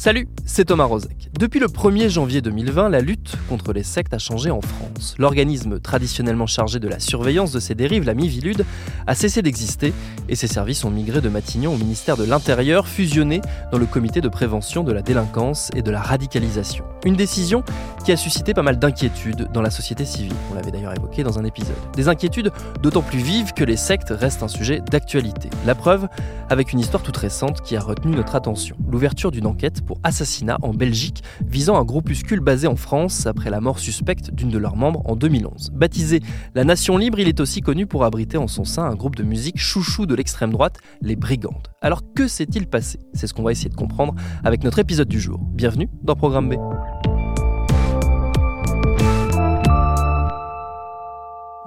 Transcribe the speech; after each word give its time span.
Salut, 0.00 0.28
c'est 0.46 0.64
Thomas 0.64 0.86
Rozek. 0.86 1.28
Depuis 1.38 1.60
le 1.60 1.66
1er 1.66 2.08
janvier 2.08 2.40
2020, 2.40 2.88
la 2.88 3.02
lutte 3.02 3.34
contre 3.50 3.74
les 3.74 3.82
sectes 3.82 4.14
a 4.14 4.18
changé 4.18 4.50
en 4.50 4.62
France. 4.62 5.14
L'organisme 5.18 5.78
traditionnellement 5.78 6.46
chargé 6.46 6.78
de 6.78 6.88
la 6.88 6.98
surveillance 6.98 7.52
de 7.52 7.60
ces 7.60 7.74
dérives, 7.74 8.04
la 8.04 8.14
Mivilude, 8.14 8.64
a 9.06 9.14
cessé 9.14 9.42
d'exister 9.42 9.92
et 10.30 10.36
ses 10.36 10.46
services 10.46 10.86
ont 10.86 10.90
migré 10.90 11.20
de 11.20 11.28
Matignon 11.28 11.74
au 11.74 11.76
ministère 11.76 12.16
de 12.16 12.24
l'Intérieur, 12.24 12.88
fusionné 12.88 13.42
dans 13.72 13.78
le 13.78 13.84
comité 13.84 14.22
de 14.22 14.30
prévention 14.30 14.84
de 14.84 14.92
la 14.92 15.02
délinquance 15.02 15.68
et 15.76 15.82
de 15.82 15.90
la 15.90 16.00
radicalisation. 16.00 16.86
Une 17.04 17.16
décision 17.16 17.64
qui 18.04 18.12
a 18.12 18.16
suscité 18.16 18.54
pas 18.54 18.62
mal 18.62 18.78
d'inquiétudes 18.78 19.48
dans 19.52 19.62
la 19.62 19.70
société 19.70 20.04
civile. 20.04 20.32
On 20.50 20.54
l'avait 20.54 20.70
d'ailleurs 20.70 20.94
évoqué 20.96 21.22
dans 21.22 21.38
un 21.38 21.44
épisode. 21.44 21.76
Des 21.94 22.08
inquiétudes 22.08 22.50
d'autant 22.82 23.02
plus 23.02 23.18
vives 23.18 23.52
que 23.52 23.64
les 23.64 23.76
sectes 23.76 24.10
restent 24.10 24.42
un 24.42 24.48
sujet 24.48 24.80
d'actualité. 24.90 25.50
La 25.66 25.74
preuve 25.74 26.08
avec 26.48 26.72
une 26.72 26.80
histoire 26.80 27.02
toute 27.02 27.16
récente 27.16 27.60
qui 27.62 27.76
a 27.76 27.80
retenu 27.80 28.14
notre 28.16 28.34
attention. 28.34 28.76
L'ouverture 28.88 29.30
d'une 29.30 29.46
enquête 29.46 29.82
pour 29.82 29.98
assassinat 30.02 30.58
en 30.62 30.74
Belgique 30.74 31.22
visant 31.46 31.76
un 31.76 31.84
groupuscule 31.84 32.40
basé 32.40 32.66
en 32.66 32.76
France 32.76 33.26
après 33.26 33.50
la 33.50 33.60
mort 33.60 33.78
suspecte 33.78 34.30
d'une 34.32 34.50
de 34.50 34.58
leurs 34.58 34.76
membres 34.76 35.02
en 35.04 35.16
2011. 35.16 35.70
Baptisé 35.72 36.20
La 36.54 36.64
Nation 36.64 36.96
Libre, 36.96 37.18
il 37.18 37.28
est 37.28 37.40
aussi 37.40 37.60
connu 37.60 37.86
pour 37.86 38.04
abriter 38.04 38.36
en 38.36 38.48
son 38.48 38.64
sein 38.64 38.84
un 38.84 38.94
groupe 38.94 39.16
de 39.16 39.22
musique 39.22 39.58
chouchou 39.58 40.06
de 40.06 40.14
l'extrême 40.14 40.50
droite, 40.50 40.78
les 41.02 41.16
Brigandes. 41.16 41.68
Alors 41.82 42.02
que 42.14 42.28
s'est-il 42.28 42.66
passé? 42.66 42.98
C'est 43.14 43.26
ce 43.26 43.34
qu'on 43.34 43.42
va 43.42 43.52
essayer 43.52 43.70
de 43.70 43.74
comprendre 43.74 44.14
avec 44.44 44.64
notre 44.64 44.78
épisode 44.78 45.08
du 45.08 45.20
jour. 45.20 45.38
Bienvenue 45.40 45.88
dans 46.02 46.16
Programme 46.16 46.48
B. 46.48 46.54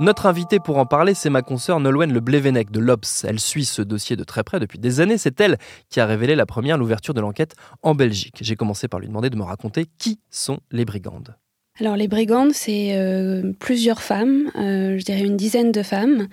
Notre 0.04 0.26
invitée 0.26 0.60
pour 0.60 0.80
en 0.80 0.86
parler, 0.86 1.14
c'est 1.14 1.30
ma 1.30 1.42
consoeur 1.42 1.80
Nolwenn 1.80 2.12
Le 2.12 2.20
Blévenec 2.20 2.72
de 2.72 2.82
l'Obs. 2.82 3.24
Elle 3.26 3.40
suit 3.40 3.64
ce 3.64 3.82
dossier 3.82 4.18
de 4.18 4.26
très 4.26 4.44
près 4.44 4.60
depuis 4.60 4.78
des 4.78 5.00
années. 5.00 5.18
C'est 5.18 5.40
elle 5.40 5.58
qui 5.88 6.02
a 6.02 6.06
révélé 6.06 6.36
la 6.36 6.46
première 6.46 6.78
l'ouverture 6.78 7.14
de 7.14 7.22
l'enquête 7.22 7.56
en 7.84 7.96
Belgique. 7.96 8.40
J'ai 8.42 8.58
commencé 8.58 8.90
par 8.90 9.00
lui 9.00 9.08
demander 9.08 9.30
de 9.30 9.38
me 9.38 9.44
raconter 9.44 9.86
qui 9.98 10.20
sont 10.30 10.60
les 10.72 10.84
brigandes. 10.84 11.38
Alors 11.80 11.96
les 11.96 12.10
brigandes, 12.10 12.52
c'est 12.52 12.98
euh, 12.98 13.54
plusieurs 13.60 14.02
femmes, 14.02 14.52
euh, 14.58 14.98
je 15.00 15.06
dirais 15.06 15.22
une 15.22 15.38
dizaine 15.38 15.72
de 15.72 15.84
femmes, 15.84 16.28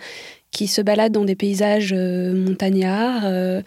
qui 0.50 0.66
se 0.66 0.81
baladent 0.81 1.12
dans 1.12 1.25
des 1.25 1.37
paysages 1.37 1.94
euh, 1.97 2.34
montagnards, 2.34 3.22
euh, 3.25 3.62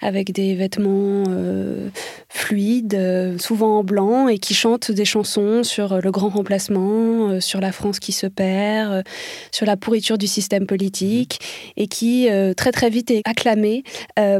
avec 0.00 0.32
des 0.32 0.54
vêtements 0.54 1.24
euh, 1.28 1.88
fluides, 2.28 3.36
souvent 3.38 3.78
en 3.78 3.84
blanc, 3.84 4.28
et 4.28 4.38
qui 4.38 4.54
chantent 4.54 4.90
des 4.90 5.04
chansons 5.04 5.64
sur 5.64 6.00
le 6.00 6.10
grand 6.10 6.28
remplacement, 6.28 7.40
sur 7.40 7.60
la 7.60 7.72
France 7.72 7.98
qui 7.98 8.12
se 8.12 8.26
perd, 8.26 9.02
sur 9.50 9.66
la 9.66 9.76
pourriture 9.76 10.18
du 10.18 10.26
système 10.26 10.66
politique, 10.66 11.40
et 11.76 11.88
qui 11.88 12.28
très 12.56 12.70
très 12.70 12.90
vite 12.90 13.10
est 13.10 13.22
acclamée 13.24 13.82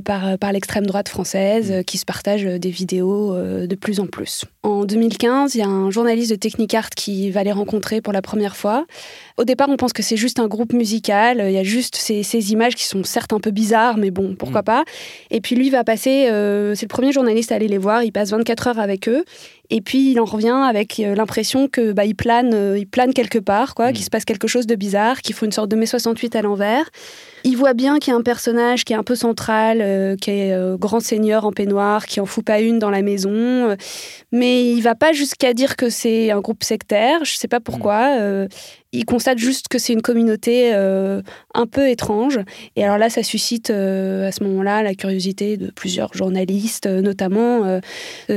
par, 0.05 0.39
par 0.39 0.53
l'extrême 0.53 0.87
droite 0.87 1.09
française, 1.09 1.71
euh, 1.71 1.83
qui 1.83 1.99
se 1.99 2.05
partage 2.05 2.45
des 2.45 2.71
vidéos 2.71 3.35
de 3.35 3.75
plus 3.75 4.01
en 4.01 4.07
plus. 4.07 4.45
En 4.63 4.85
2015, 4.85 5.55
il 5.55 5.59
y 5.59 5.63
a 5.63 5.69
un 5.69 5.91
journaliste 5.91 6.31
de 6.31 6.37
Technicart 6.37 6.91
qui 6.91 7.31
va 7.31 7.43
les 7.43 7.53
rencontrer 7.53 8.01
pour 8.01 8.13
la 8.13 8.23
première 8.23 8.57
fois. 8.57 8.87
Au 9.37 9.45
départ, 9.45 9.69
on 9.71 9.77
pense 9.77 9.93
que 9.93 10.03
c'est 10.03 10.17
juste 10.17 10.39
un 10.39 10.49
groupe 10.49 10.73
musical. 10.73 11.43
Il 11.47 11.53
y 11.53 11.59
a 11.59 11.63
juste 11.63 11.88
ces, 11.97 12.23
ces 12.23 12.53
images 12.53 12.75
qui 12.75 12.85
sont 12.85 13.03
certes 13.05 13.33
un 13.33 13.41
peu 13.41 13.51
bizarres, 13.51 13.97
mais 13.97 14.11
bon, 14.11 14.35
pourquoi 14.39 14.61
Mm. 14.61 14.65
pas. 14.65 14.85
Et 15.31 15.41
puis 15.41 15.55
lui 15.57 15.71
va 15.71 15.85
passer, 15.85 16.29
euh, 16.31 16.75
c'est 16.75 16.87
le 16.87 16.89
premier 16.89 17.13
journaliste 17.13 17.53
à 17.53 17.57
aller 17.57 17.69
les 17.69 17.79
voir. 17.79 18.03
Il 18.03 18.13
passe 18.13 18.31
24 18.31 18.67
heures 18.69 18.79
avec 18.79 19.09
eux. 19.09 19.25
Et 19.71 19.81
puis 19.83 20.13
il 20.13 20.21
en 20.21 20.25
revient 20.25 20.49
avec 20.67 20.99
euh, 21.01 21.15
l'impression 21.15 21.69
que 21.69 21.93
bah, 21.93 22.05
il 22.07 22.15
plane, 22.15 22.55
euh, 22.55 22.79
il 22.79 22.87
plane 22.87 23.13
quelque 23.13 23.39
part, 23.39 23.75
quoi, 23.75 23.91
Mm. 23.91 23.93
qu'il 23.93 24.05
se 24.05 24.11
passe 24.11 24.25
quelque 24.25 24.49
chose 24.49 24.67
de 24.67 24.75
bizarre, 24.75 25.21
qu'il 25.21 25.35
faut 25.35 25.45
une 25.45 25.53
sorte 25.53 25.71
de 25.71 25.77
mai 25.77 25.87
68 25.87 26.37
à 26.37 26.43
l'envers. 26.43 26.89
Il 27.45 27.57
voit 27.57 27.75
bien 27.75 27.99
qu'il 27.99 28.13
y 28.13 28.15
a 28.15 28.19
un 28.19 28.23
personnage 28.23 28.85
qui 28.85 28.93
est 28.93 28.97
un 28.97 29.05
peu 29.05 29.15
central, 29.15 29.79
euh, 29.81 30.17
qui 30.17 30.31
est 30.31 30.53
euh, 30.53 30.77
grand 30.77 31.01
seigneur 31.01 31.45
en 31.45 31.53
peignoir, 31.53 32.07
qui 32.07 32.19
en 32.21 32.27
fout 32.27 32.45
pas 32.45 32.61
une 32.61 32.79
dans 32.79 32.91
la 32.91 33.03
maison. 33.03 33.31
euh, 33.31 33.77
mais 34.33 34.71
il 34.73 34.81
va 34.83 34.95
pas 34.95 35.13
jusqu'à 35.13 35.55
dire 35.55 35.77
que 35.77 35.89
c'est 35.89 36.31
un 36.31 36.41
groupe 36.41 36.65
sectaire. 36.65 37.25
Je 37.25 37.33
sais 37.37 37.49
pas 37.49 37.61
pourquoi. 37.61 38.17
euh, 38.21 38.49
il 38.93 39.05
constate 39.05 39.37
juste 39.37 39.69
que 39.69 39.79
c'est 39.79 39.93
une 39.93 40.01
communauté 40.01 40.71
euh, 40.75 41.21
un 41.55 41.67
peu 41.67 41.91
étrange. 41.91 42.41
Et 42.75 42.83
alors 42.85 42.97
là, 42.97 43.11
ça 43.11 43.23
suscite 43.23 43.69
euh, 43.69 44.27
à 44.29 44.33
ce 44.33 44.43
moment-là 44.45 44.83
la 44.83 44.95
curiosité 44.95 45.59
de 45.59 45.71
plusieurs 45.71 46.15
journalistes, 46.15 46.87
euh, 46.87 47.03
notamment 47.03 47.81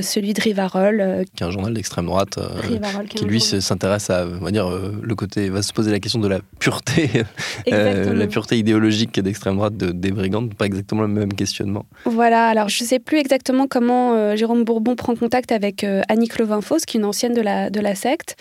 celui 0.02 0.34
de 0.34 0.42
Rivarol. 0.42 1.21
Qui 1.26 1.44
est 1.44 1.48
un 1.48 1.52
journal 1.52 1.74
d'extrême 1.74 2.06
droite 2.06 2.38
euh, 2.38 2.48
Rivarol, 2.62 3.08
qui 3.08 3.26
lui 3.26 3.42
s'intéresse 3.42 4.10
à, 4.10 4.26
on 4.26 4.44
va 4.44 4.52
dire, 4.52 4.68
euh, 4.68 4.94
le 5.02 5.16
côté, 5.16 5.50
va 5.50 5.62
se 5.62 5.74
poser 5.74 5.92
la 5.92 6.00
question 6.00 6.20
de 6.20 6.28
la 6.28 6.40
pureté, 6.60 7.10
euh, 7.72 8.14
la 8.14 8.28
pureté 8.28 8.58
idéologique 8.58 9.20
d'extrême 9.20 9.56
droite 9.56 9.78
de, 9.78 9.92
des 9.92 10.12
brigandes, 10.12 10.54
pas 10.54 10.66
exactement 10.66 11.02
le 11.02 11.08
même 11.08 11.34
questionnement. 11.34 11.86
Voilà, 12.06 12.48
alors 12.48 12.70
je 12.70 12.84
ne 12.84 12.88
sais 12.88 13.00
plus 13.00 13.18
exactement 13.18 13.68
comment 13.68 14.36
Jérôme 14.36 14.64
Bourbon 14.64 14.96
prend 14.96 15.16
contact 15.16 15.52
avec 15.52 15.86
Annick 16.10 16.38
Levinfos, 16.38 16.80
qui 16.88 16.98
est 16.98 17.00
une 17.00 17.06
ancienne 17.06 17.34
de 17.34 17.42
la, 17.42 17.70
de 17.70 17.80
la 17.80 17.96
secte, 17.96 18.36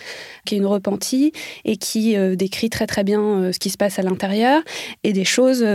qui 0.45 0.55
est 0.55 0.57
une 0.57 0.65
repentie 0.65 1.31
et 1.65 1.77
qui 1.77 2.15
décrit 2.35 2.69
très 2.69 2.87
très 2.87 3.03
bien 3.03 3.51
ce 3.51 3.59
qui 3.59 3.69
se 3.69 3.77
passe 3.77 3.99
à 3.99 4.01
l'intérieur 4.01 4.61
et 5.03 5.13
des 5.13 5.25
choses 5.25 5.65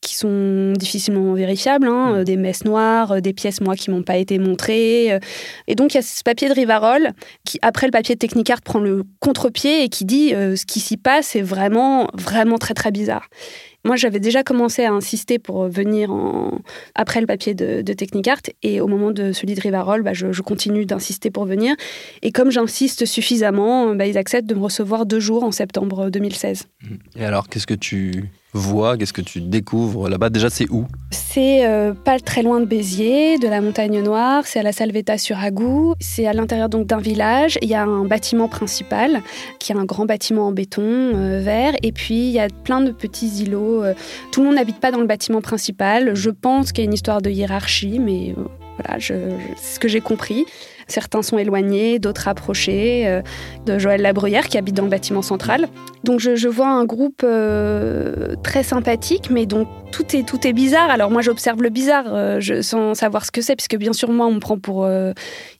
qui 0.00 0.14
sont 0.14 0.72
difficilement 0.72 1.32
vérifiables, 1.34 1.86
hein, 1.86 2.14
euh, 2.16 2.24
des 2.24 2.36
messes 2.36 2.64
noires, 2.64 3.20
des 3.20 3.32
pièces 3.32 3.60
moi 3.60 3.76
qui 3.76 3.90
m'ont 3.90 4.02
pas 4.02 4.16
été 4.16 4.38
montrées. 4.38 5.18
et 5.66 5.74
donc 5.74 5.94
il 5.94 5.96
y 5.96 6.00
a 6.00 6.02
ce 6.22 6.24
papier 6.24 6.48
de 6.48 6.54
Rivarol 6.54 7.10
qui, 7.44 7.58
après 7.62 7.88
le 7.88 7.90
papier 7.90 8.14
de 8.14 8.20
Technicart, 8.20 8.62
prend 8.62 8.78
le 8.78 9.02
contre-pied 9.18 9.82
et 9.82 9.88
qui 9.88 10.04
dit 10.04 10.32
euh, 10.36 10.54
ce 10.54 10.64
qui 10.64 10.78
s'y 10.78 10.96
passe 10.96 11.34
est 11.34 11.42
vraiment 11.42 12.06
vraiment 12.14 12.58
très 12.58 12.74
très 12.74 12.92
bizarre. 12.92 13.28
Moi, 13.84 13.96
j'avais 13.96 14.20
déjà 14.20 14.44
commencé 14.44 14.84
à 14.84 14.92
insister 14.92 15.40
pour 15.40 15.66
venir 15.66 16.12
en... 16.12 16.60
après 16.94 17.20
le 17.20 17.26
papier 17.26 17.54
de, 17.54 17.82
de 17.82 17.92
Technicart. 17.92 18.42
Et 18.62 18.80
au 18.80 18.86
moment 18.86 19.10
de 19.10 19.32
celui 19.32 19.56
de 19.56 19.60
Rivarol, 19.60 20.02
bah, 20.02 20.12
je, 20.12 20.30
je 20.30 20.42
continue 20.42 20.86
d'insister 20.86 21.32
pour 21.32 21.44
venir. 21.44 21.74
Et 22.22 22.30
comme 22.30 22.52
j'insiste 22.52 23.04
suffisamment, 23.04 23.92
bah, 23.96 24.06
ils 24.06 24.16
acceptent 24.16 24.48
de 24.48 24.54
me 24.54 24.62
recevoir 24.62 25.06
deux 25.06 25.18
jours 25.18 25.42
en 25.42 25.50
septembre 25.50 26.08
2016. 26.08 26.68
Et 27.16 27.24
alors, 27.24 27.48
qu'est-ce 27.48 27.66
que 27.66 27.74
tu 27.74 28.30
vois, 28.52 28.96
qu'est-ce 28.96 29.12
que 29.12 29.22
tu 29.22 29.40
découvres 29.40 30.08
là-bas? 30.08 30.30
Déjà, 30.30 30.50
c'est 30.50 30.70
où? 30.70 30.86
C'est 31.10 31.66
euh, 31.66 31.94
pas 31.94 32.18
très 32.20 32.42
loin 32.42 32.60
de 32.60 32.66
Béziers, 32.66 33.38
de 33.38 33.48
la 33.48 33.60
Montagne 33.60 34.02
Noire. 34.02 34.44
C'est 34.46 34.58
à 34.58 34.62
la 34.62 34.72
Salvetta 34.72 35.18
sur 35.18 35.38
Agou. 35.38 35.94
C'est 36.00 36.26
à 36.26 36.32
l'intérieur 36.32 36.68
donc 36.68 36.86
d'un 36.86 36.98
village. 36.98 37.58
Il 37.62 37.68
y 37.68 37.74
a 37.74 37.82
un 37.82 38.04
bâtiment 38.04 38.48
principal 38.48 39.22
qui 39.58 39.72
est 39.72 39.76
un 39.76 39.84
grand 39.84 40.04
bâtiment 40.04 40.48
en 40.48 40.52
béton 40.52 40.82
euh, 40.82 41.40
vert. 41.42 41.74
Et 41.82 41.92
puis 41.92 42.26
il 42.26 42.32
y 42.32 42.40
a 42.40 42.48
plein 42.48 42.80
de 42.80 42.90
petits 42.90 43.42
îlots. 43.42 43.84
euh. 43.84 43.94
Tout 44.32 44.40
le 44.40 44.46
monde 44.48 44.56
n'habite 44.56 44.80
pas 44.80 44.90
dans 44.90 45.00
le 45.00 45.06
bâtiment 45.06 45.40
principal. 45.40 46.14
Je 46.14 46.30
pense 46.30 46.72
qu'il 46.72 46.84
y 46.84 46.86
a 46.86 46.88
une 46.88 46.94
histoire 46.94 47.22
de 47.22 47.30
hiérarchie, 47.30 47.98
mais 47.98 48.34
voilà, 48.78 49.00
c'est 49.00 49.74
ce 49.74 49.78
que 49.78 49.88
j'ai 49.88 50.00
compris. 50.00 50.44
Certains 50.88 51.22
sont 51.22 51.38
éloignés, 51.38 51.98
d'autres 51.98 52.28
approchés. 52.28 53.06
Euh, 53.06 53.22
de 53.66 53.78
Joël 53.78 54.02
Labruyère 54.02 54.48
qui 54.48 54.58
habite 54.58 54.74
dans 54.74 54.82
le 54.82 54.88
bâtiment 54.88 55.22
central. 55.22 55.68
Donc 56.02 56.18
je, 56.18 56.48
vois 56.48 56.66
un 56.66 56.84
groupe 56.84 57.22
euh, 57.22 58.34
très 58.42 58.64
sympathique, 58.64 59.30
mais 59.30 59.46
dont 59.46 59.68
tout 59.92 60.16
est, 60.16 60.26
tout 60.26 60.44
est 60.46 60.52
bizarre. 60.52 60.90
Alors 60.90 61.12
moi 61.12 61.22
j'observe 61.22 61.62
le 61.62 61.68
bizarre 61.68 62.06
euh, 62.08 62.40
je, 62.40 62.60
sans 62.60 62.94
savoir 62.94 63.24
ce 63.24 63.30
que 63.30 63.40
c'est, 63.40 63.54
puisque 63.54 63.76
bien 63.76 63.92
sûr 63.92 64.10
moi 64.10 64.26
on 64.26 64.34
me 64.34 64.40
prend 64.40 64.58
pour 64.58 64.88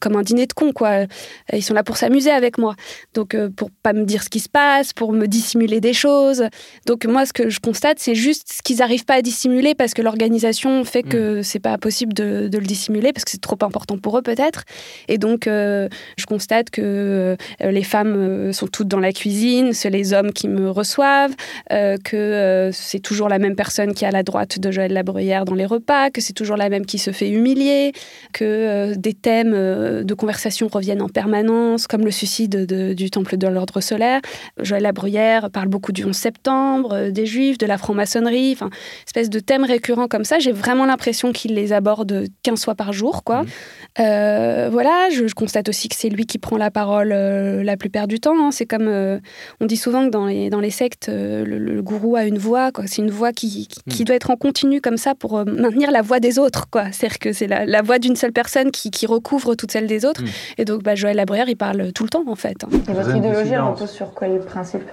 comme 0.01 0.15
un 0.17 0.21
dîner 0.21 0.47
de 0.47 0.53
con 0.53 0.73
quoi. 0.73 1.05
Ils 1.53 1.63
sont 1.63 1.73
là 1.73 1.83
pour 1.83 1.95
s'amuser 1.95 2.31
avec 2.31 2.57
moi, 2.57 2.75
donc 3.13 3.37
pour 3.55 3.71
pas 3.71 3.93
me 3.93 4.03
dire 4.03 4.21
ce 4.21 4.29
qui 4.29 4.41
se 4.41 4.49
passe, 4.49 4.91
pour 4.91 5.13
me 5.13 5.27
dissimuler 5.27 5.79
des 5.79 5.93
choses. 5.93 6.43
Donc 6.85 7.05
moi 7.05 7.25
ce 7.25 7.31
que 7.31 7.49
je 7.49 7.61
constate 7.61 7.99
c'est 7.99 8.15
juste 8.15 8.51
ce 8.51 8.61
qu'ils 8.61 8.77
n'arrivent 8.77 9.05
pas 9.05 9.15
à 9.15 9.21
dissimuler 9.21 9.75
parce 9.75 9.93
que 9.93 10.01
l'organisation 10.01 10.83
fait 10.83 11.03
que 11.03 11.39
mm. 11.39 11.43
c'est 11.43 11.59
pas 11.59 11.77
possible 11.77 12.13
de, 12.13 12.49
de, 12.49 12.57
le 12.57 12.65
dissimuler 12.65 13.13
parce 13.13 13.23
que 13.23 13.31
c'est 13.31 13.41
trop 13.41 13.57
important 13.61 13.97
pour 13.97 14.17
eux 14.17 14.21
peut-être. 14.21 14.63
Et 15.07 15.12
donc 15.17 15.45
je 15.45 16.25
constate 16.25 16.69
que 16.69 17.37
les 17.59 17.83
femmes 17.83 18.15
euh, 18.15 18.53
sont 18.53 18.67
toutes 18.67 18.87
dans 18.87 18.99
la 18.99 19.11
cuisine, 19.11 19.73
c'est 19.73 19.89
les 19.89 20.13
hommes 20.13 20.31
qui 20.31 20.47
me 20.47 20.69
reçoivent, 20.69 21.33
euh, 21.71 21.97
que 22.03 22.15
euh, 22.15 22.71
c'est 22.71 22.99
toujours 22.99 23.29
la 23.29 23.39
même 23.39 23.55
personne 23.55 23.93
qui 23.93 24.05
est 24.05 24.07
à 24.07 24.11
la 24.11 24.23
droite 24.23 24.59
de 24.59 24.71
Joël 24.71 24.93
Labruyère 24.93 25.45
dans 25.45 25.55
les 25.55 25.65
repas, 25.65 26.09
que 26.09 26.21
c'est 26.21 26.33
toujours 26.33 26.57
la 26.57 26.69
même 26.69 26.85
qui 26.85 26.97
se 26.97 27.11
fait 27.11 27.29
humilier, 27.29 27.93
que 28.33 28.93
des 28.95 29.13
thèmes 29.13 29.53
de 29.53 30.13
conversation 30.13 30.67
reviennent 30.71 31.01
en 31.01 31.09
permanence, 31.09 31.87
comme 31.87 32.05
le 32.05 32.11
suicide 32.11 32.65
du 32.95 33.09
temple 33.09 33.37
de 33.37 33.47
l'ordre 33.47 33.81
solaire. 33.81 34.21
Joël 34.59 34.83
Labruyère 34.83 35.49
parle 35.49 35.67
beaucoup 35.67 35.91
du 35.91 36.05
11 36.05 36.15
septembre, 36.15 37.09
des 37.09 37.25
juifs, 37.25 37.57
de 37.57 37.65
la 37.65 37.77
franc-maçonnerie, 37.77 38.53
enfin, 38.53 38.69
espèce 39.05 39.29
de 39.29 39.39
thèmes 39.39 39.63
récurrents 39.63 40.07
comme 40.07 40.25
ça. 40.25 40.39
J'ai 40.39 40.51
vraiment 40.51 40.85
l'impression 40.85 41.31
qu'il 41.31 41.55
les 41.55 41.73
aborde 41.73 42.25
15 42.43 42.63
fois 42.63 42.75
par 42.75 42.93
jour, 42.93 43.23
quoi. 43.23 43.43
Mmh. 43.43 44.69
voilà, 44.69 45.02
je, 45.11 45.27
je, 45.27 45.35
constate 45.35 45.69
aussi 45.69 45.89
que 45.89 45.95
c'est 45.95 46.09
lui 46.09 46.25
qui 46.25 46.37
prend 46.37 46.57
la 46.57 46.71
parole 46.71 47.09
la 47.09 47.77
plupart 47.77 48.07
du 48.07 48.19
temps. 48.19 48.35
Hein. 48.37 48.51
C'est 48.51 48.65
comme 48.65 48.87
euh, 48.87 49.19
on 49.59 49.65
dit 49.65 49.77
souvent 49.77 50.05
que 50.05 50.11
dans 50.11 50.25
les, 50.25 50.49
dans 50.49 50.59
les 50.59 50.69
sectes, 50.69 51.09
euh, 51.09 51.43
le, 51.45 51.81
gourou 51.81 52.15
a 52.15 52.25
une 52.25 52.37
voix. 52.37 52.71
C'est 52.85 53.01
une 53.01 53.11
voix 53.11 53.31
qui, 53.31 53.67
qui, 53.67 54.03
hmm. 54.03 54.05
doit 54.05 54.15
être 54.15 54.29
en 54.29 54.35
continu 54.35 54.81
comme 54.81 54.97
ça 54.97 55.15
pour 55.15 55.37
euh, 55.37 55.45
maintenir 55.45 55.91
la 55.91 56.01
voix 56.01 56.19
des 56.19 56.39
autres. 56.39 56.65
C'est-à-dire 56.91 57.19
que 57.19 57.33
c'est 57.33 57.47
la, 57.47 57.65
la, 57.65 57.81
voix 57.81 57.99
d'une 57.99 58.15
seule 58.15 58.31
personne 58.31 58.71
qui, 58.71 58.91
qui, 58.91 59.05
recouvre 59.05 59.55
toutes 59.55 59.71
celles 59.71 59.87
des 59.87 60.05
autres. 60.05 60.23
Hmm. 60.23 60.27
Et 60.57 60.65
donc 60.65 60.83
bah, 60.83 60.95
Joël 60.95 61.17
Labruyère, 61.17 61.49
il 61.49 61.57
parle 61.57 61.91
tout 61.93 62.03
le 62.03 62.09
temps 62.09 62.23
en 62.27 62.35
fait. 62.35 62.63
Hein. 62.63 62.69
Et 62.89 62.93
votre 62.93 63.15
idéologie, 63.15 63.51
elle 63.53 63.61
repose 63.61 63.91
sur 63.91 64.13
quel 64.17 64.39
principe 64.39 64.83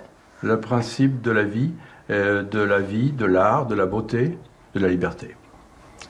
Le 0.43 0.61
principe 0.61 1.23
de 1.23 1.31
la 1.31 1.45
vie, 1.45 1.71
de 2.09 2.61
la 2.61 2.81
vie, 2.81 3.13
de 3.13 3.25
l'art, 3.25 3.67
de 3.67 3.75
la 3.75 3.87
beauté, 3.87 4.37
de 4.75 4.81
la 4.81 4.89
liberté. 4.89 5.37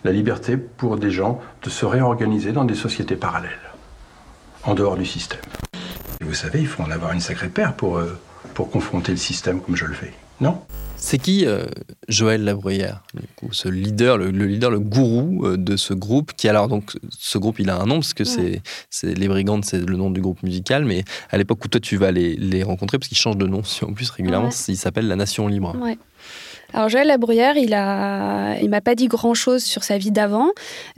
La 0.05 0.13
liberté 0.13 0.57
pour 0.57 0.97
des 0.97 1.11
gens 1.11 1.41
de 1.63 1.69
se 1.69 1.85
réorganiser 1.85 2.53
dans 2.53 2.65
des 2.65 2.75
sociétés 2.75 3.17
parallèles, 3.17 3.51
en 4.65 4.75
dehors 4.75 4.97
du 4.97 5.07
système 5.07 5.41
vous 6.31 6.37
savez, 6.37 6.61
il 6.61 6.67
faut 6.67 6.83
en 6.83 6.91
avoir 6.91 7.13
une 7.13 7.21
sacrée 7.21 7.49
paire 7.49 7.75
pour, 7.75 7.99
euh, 7.99 8.19
pour 8.55 8.71
confronter 8.71 9.13
le 9.13 9.19
système 9.19 9.61
comme 9.61 9.75
je 9.75 9.85
le 9.85 9.95
fais. 9.95 10.13
Non? 10.41 10.61
C'est 10.97 11.19
qui 11.19 11.45
euh, 11.45 11.67
Joël 12.09 12.45
Labruyère, 12.45 13.03
ce 13.53 13.69
leader, 13.69 14.17
le, 14.17 14.31
leader, 14.31 14.71
le 14.71 14.79
gourou 14.79 15.47
euh, 15.47 15.57
de 15.57 15.77
ce 15.77 15.93
groupe 15.93 16.33
qui 16.37 16.49
alors 16.49 16.69
donc 16.69 16.97
ce 17.11 17.39
groupe 17.39 17.59
il 17.59 17.69
a 17.69 17.81
un 17.81 17.87
nom 17.87 17.97
parce 17.97 18.15
que 18.15 18.25
c'est 18.25 18.63
les 19.03 19.29
Brigandes 19.29 19.65
c'est 19.65 19.81
le 19.81 19.97
nom 19.97 20.11
du 20.11 20.21
groupe 20.21 20.43
musical 20.43 20.85
mais 20.85 21.05
à 21.31 21.39
l'époque 21.39 21.65
où 21.65 21.69
toi 21.69 21.81
tu 21.81 21.97
vas 21.97 22.11
les, 22.11 22.37
les 22.37 22.63
rencontrer 22.63 22.99
parce 22.99 23.09
qu'ils 23.09 23.19
changent 23.19 23.39
de 23.39 23.47
nom 23.47 23.65
si 23.65 23.85
en 23.85 23.93
plus 23.95 24.11
régulièrement 24.11 24.51
il 24.69 24.77
s'appelle 24.77 25.09
la 25.09 25.17
Nation 25.17 25.49
Libre. 25.49 25.75
Ouais. 25.79 25.99
Alors 26.73 26.89
Joël 26.89 27.09
Labruyère, 27.09 27.57
il 27.57 27.75
a, 27.75 28.57
m'a 28.69 28.81
pas 28.81 28.95
dit 28.95 29.09
grand-chose 29.09 29.65
sur 29.65 29.83
sa 29.83 29.99
vie 29.99 30.13
d'avant. 30.13 30.51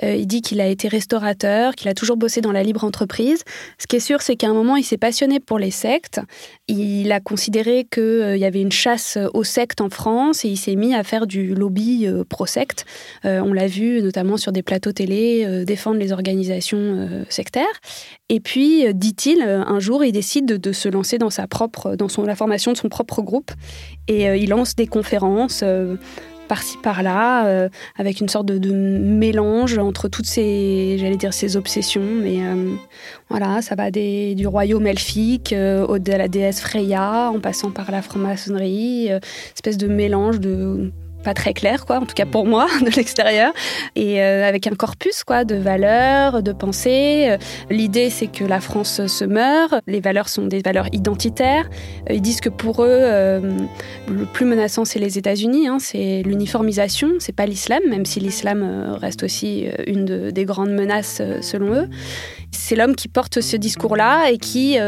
Euh, 0.03 0.15
il 0.15 0.27
dit 0.27 0.43
qu'il 0.43 0.61
a 0.61 0.67
été 0.67 0.87
restaurateur, 0.87 1.75
qu'il 1.75 1.89
a 1.89 1.95
toujours 1.95 2.19
bossé 2.19 2.43
dans 2.43 2.53
la 2.53 2.63
libre 2.63 2.85
entreprise. 2.85 3.43
Ce 3.79 3.87
qui 3.87 3.97
est 3.97 4.01
sûr, 4.01 4.21
c'est 4.21 4.37
qu'à 4.37 4.49
un 4.49 4.53
moment, 4.53 4.77
il 4.77 4.85
s'est 4.85 4.99
passionné 4.99 5.41
pour 5.41 5.59
les 5.59 5.71
sectes. 5.71 6.21
Il 6.69 7.11
a 7.11 7.21
considéré 7.21 7.87
qu'il 7.91 8.03
euh, 8.03 8.37
y 8.37 8.45
avait 8.45 8.61
une 8.61 8.73
chasse 8.73 9.17
aux 9.33 9.45
sectes 9.45 9.81
en 9.81 9.89
France 9.89 10.45
et 10.45 10.49
il 10.49 10.59
s'est 10.59 10.77
mis 10.77 10.95
à 10.95 11.03
faire 11.05 11.27
du 11.27 11.55
lobby 11.55 12.07
euh, 12.07 12.25
pro-secte. 12.29 12.85
on 13.25 13.53
l'a 13.53 13.67
vu 13.67 14.03
notamment 14.03 14.37
sur 14.37 14.53
des 14.53 14.63
plateaux 14.63 14.93
télé 14.93 15.65
défendre 15.65 15.99
les 15.99 16.13
organisations 16.13 17.25
sectaires. 17.29 17.81
Et 18.29 18.41
puis, 18.41 18.93
dit-il, 18.95 19.43
un 19.43 19.81
jour, 19.81 20.05
il 20.05 20.13
décide 20.13 20.47
de, 20.47 20.73
se 20.73 20.89
lancer 20.89 21.19
dans 21.19 21.31
sa 21.31 21.47
propre, 21.47 21.97
dans 21.97 22.09
la 22.25 22.37
formation 22.37 22.73
de 22.73 22.77
son 22.77 22.89
propre 22.89 23.23
groupe 23.23 23.53
et 24.09 24.25
il 24.37 24.51
lance 24.51 24.75
des 24.75 24.87
conférences 24.87 25.61
euh, 25.63 25.97
par-ci 26.49 26.77
par-là, 26.83 27.47
euh, 27.47 27.69
avec 27.97 28.21
une 28.21 28.29
sorte 28.29 28.47
de, 28.47 28.73
mélange 28.73 29.79
entre 29.79 30.09
toutes 30.09 30.27
ces, 30.27 30.97
j'allais 30.99 31.17
dire, 31.17 31.33
ces 31.33 31.57
obsessions. 31.57 32.03
Mais 32.03 32.45
euh, 32.45 32.75
voilà, 33.31 33.63
ça 33.63 33.75
va 33.75 33.91
des, 33.91 34.35
du 34.35 34.47
royaume 34.47 34.87
elfique 34.87 35.55
au, 35.55 35.99
de 35.99 36.13
la 36.13 36.29
déesse 36.29 36.61
Freya, 36.61 37.31
en 37.31 37.41
passant 37.41 37.71
par 37.71 37.91
la 37.91 38.03
franc-maçonnerie, 38.03 39.09
espèce 39.55 39.79
de 39.79 39.87
mélange 39.87 40.41
de 40.41 40.93
pas 41.23 41.35
très 41.35 41.55
clair, 41.55 41.87
quoi, 41.87 41.97
en 41.97 42.07
tout 42.07 42.15
cas 42.15 42.27
pour 42.27 42.47
moi, 42.47 42.67
de 42.81 42.91
l'extérieur, 42.91 43.53
et 43.97 44.23
euh, 44.23 44.47
avec 44.47 44.67
un 44.67 44.75
corpus 44.75 45.25
quoi, 45.25 45.45
de 45.45 45.55
valeurs, 45.55 46.43
de 46.43 46.53
pensées. 46.53 47.29
Euh, 47.31 47.37
l'idée, 47.71 48.11
c'est 48.11 48.27
que 48.27 48.45
la 48.45 48.61
France 48.61 49.07
se 49.07 49.25
meurt, 49.25 49.75
les 49.87 50.01
valeurs 50.01 50.29
sont 50.29 50.47
des 50.47 50.61
valeurs 50.61 50.89
identitaires. 50.93 51.69
Euh, 52.11 52.15
ils 52.15 52.23
disent 52.23 52.41
que 52.41 52.49
pour 52.49 52.83
eux, 52.83 53.01
le 54.09 54.25
plus 54.33 54.47
menaçant, 54.47 54.85
c'est 54.85 54.99
les 54.99 55.19
États-Unis, 55.19 55.69
hein, 55.69 55.79
c'est 55.79 56.23
l'uniformisation, 56.25 57.13
c'est 57.19 57.35
pas 57.35 57.47
l'islam, 57.47 57.81
même 57.89 58.05
si 58.05 58.21
l'islam 58.21 58.97
reste 59.01 59.23
aussi 59.23 59.67
une 59.87 60.31
des 60.31 60.45
grandes 60.45 60.73
menaces 60.73 61.23
selon 61.41 61.75
eux. 61.75 61.89
C'est 62.51 62.77
l'homme 62.77 62.95
qui 62.95 63.09
porte 63.09 63.41
ce 63.41 63.57
discours-là 63.57 64.31
et 64.31 64.39
qui 64.39 64.79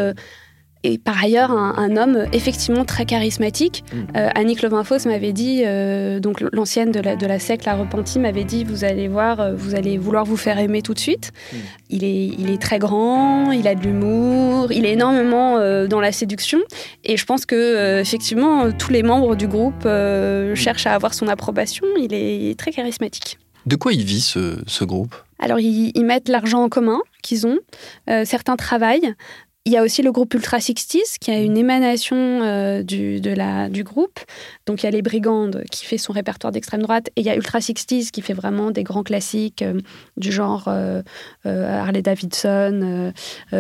et 0.85 0.99
par 0.99 1.25
ailleurs 1.25 1.51
un, 1.51 1.97
homme 1.97 2.27
effectivement 2.33 2.85
très 2.85 3.07
charismatique. 3.07 3.85
Mm. 3.93 3.97
Euh, 4.17 4.29
Annick 4.35 4.63
Levinfos 4.63 5.07
m'avait 5.07 5.33
dit, 5.33 5.63
euh, 5.65 6.21
donc 6.21 6.45
l'ancienne 6.53 6.93
de 6.93 7.01
la, 7.01 7.17
de 7.17 7.27
la 7.27 7.39
secte, 7.39 7.65
la 7.65 7.75
repentie, 7.75 8.19
m'avait 8.19 8.45
dit 8.45 8.65
vous 8.65 8.85
allez 8.85 9.09
voir, 9.09 9.41
euh, 9.41 9.55
vous 9.55 9.75
allez 9.75 9.97
vouloir 9.97 10.25
vous 10.25 10.37
faire 10.37 10.59
aimer 10.59 10.83
tout 10.83 10.93
de 10.93 10.99
suite. 10.99 11.33
Mm. 11.53 11.57
Il, 11.91 12.05
est, 12.05 12.27
il 12.39 12.51
est 12.51 12.61
très 12.61 12.79
grand, 12.79 13.51
il 13.51 13.67
a 13.67 13.75
de 13.75 13.83
l'humour, 13.83 14.71
il 14.73 14.85
est 14.85 14.93
énormément 14.93 15.59
dans 15.87 16.01
la 16.01 16.13
séduction. 16.13 16.59
Et 17.05 17.17
je 17.17 17.25
pense 17.25 17.47
que 17.47 18.01
effectivement 18.01 18.71
tous 18.71 18.93
les 18.93 19.03
membres 19.03 19.37
du 19.37 19.49
groupe 19.49 19.85
mm. 19.85 20.55
cherchent 20.55 20.87
à 20.87 20.95
avoir 20.95 21.15
son 21.15 21.29
approbation. 21.29 21.87
Il 21.99 22.13
est, 22.13 22.59
très 22.59 22.73
charismatique. 22.73 23.39
De 23.67 23.77
quoi 23.77 23.93
il 23.93 24.05
vit 24.05 24.21
ce, 24.21 24.59
ce 24.67 24.85
groupe? 24.85 25.15
Alors, 25.39 25.59
ils, 25.59 25.93
ils, 25.95 26.05
mettent 26.05 26.29
l'argent 26.29 26.63
en 26.63 26.69
commun 26.69 27.01
qu'ils 27.23 27.47
ont. 27.47 27.59
certains 28.07 28.57
travaillent. 28.57 29.15
Il 29.67 29.73
y 29.73 29.79
a 29.79 29.83
aussi 29.83 30.03
le 30.03 30.13
groupe 30.13 30.35
Ultra 30.35 30.61
Sixties 30.61 31.17
qui 31.19 31.31
a 31.31 31.39
une 31.39 31.57
émanation 31.57 32.43
euh, 32.43 32.83
du, 32.83 33.83
groupe. 33.83 34.21
Donc 34.67 34.83
il 34.83 34.85
y 34.85 34.89
a 34.91 34.91
les 34.91 35.01
Brigandes 35.01 35.65
qui 35.71 35.87
fait 35.87 35.97
son 35.97 36.13
répertoire 36.13 36.53
d'extrême 36.53 36.83
droite 36.83 37.09
et 37.17 37.23
il 37.23 37.27
y 37.27 37.31
a 37.31 37.35
Ultra 37.35 37.63
Sixties 37.63 38.11
qui 38.13 38.21
fait 38.21 38.35
vraiment 38.35 38.71
des 38.73 38.83
grands 38.83 39.03
classiques 39.03 39.63
euh, 39.63 39.81
du 40.19 40.33
genre 40.33 40.65
euh, 40.69 41.03
Harley 41.47 42.03
Davidson, 42.03 43.13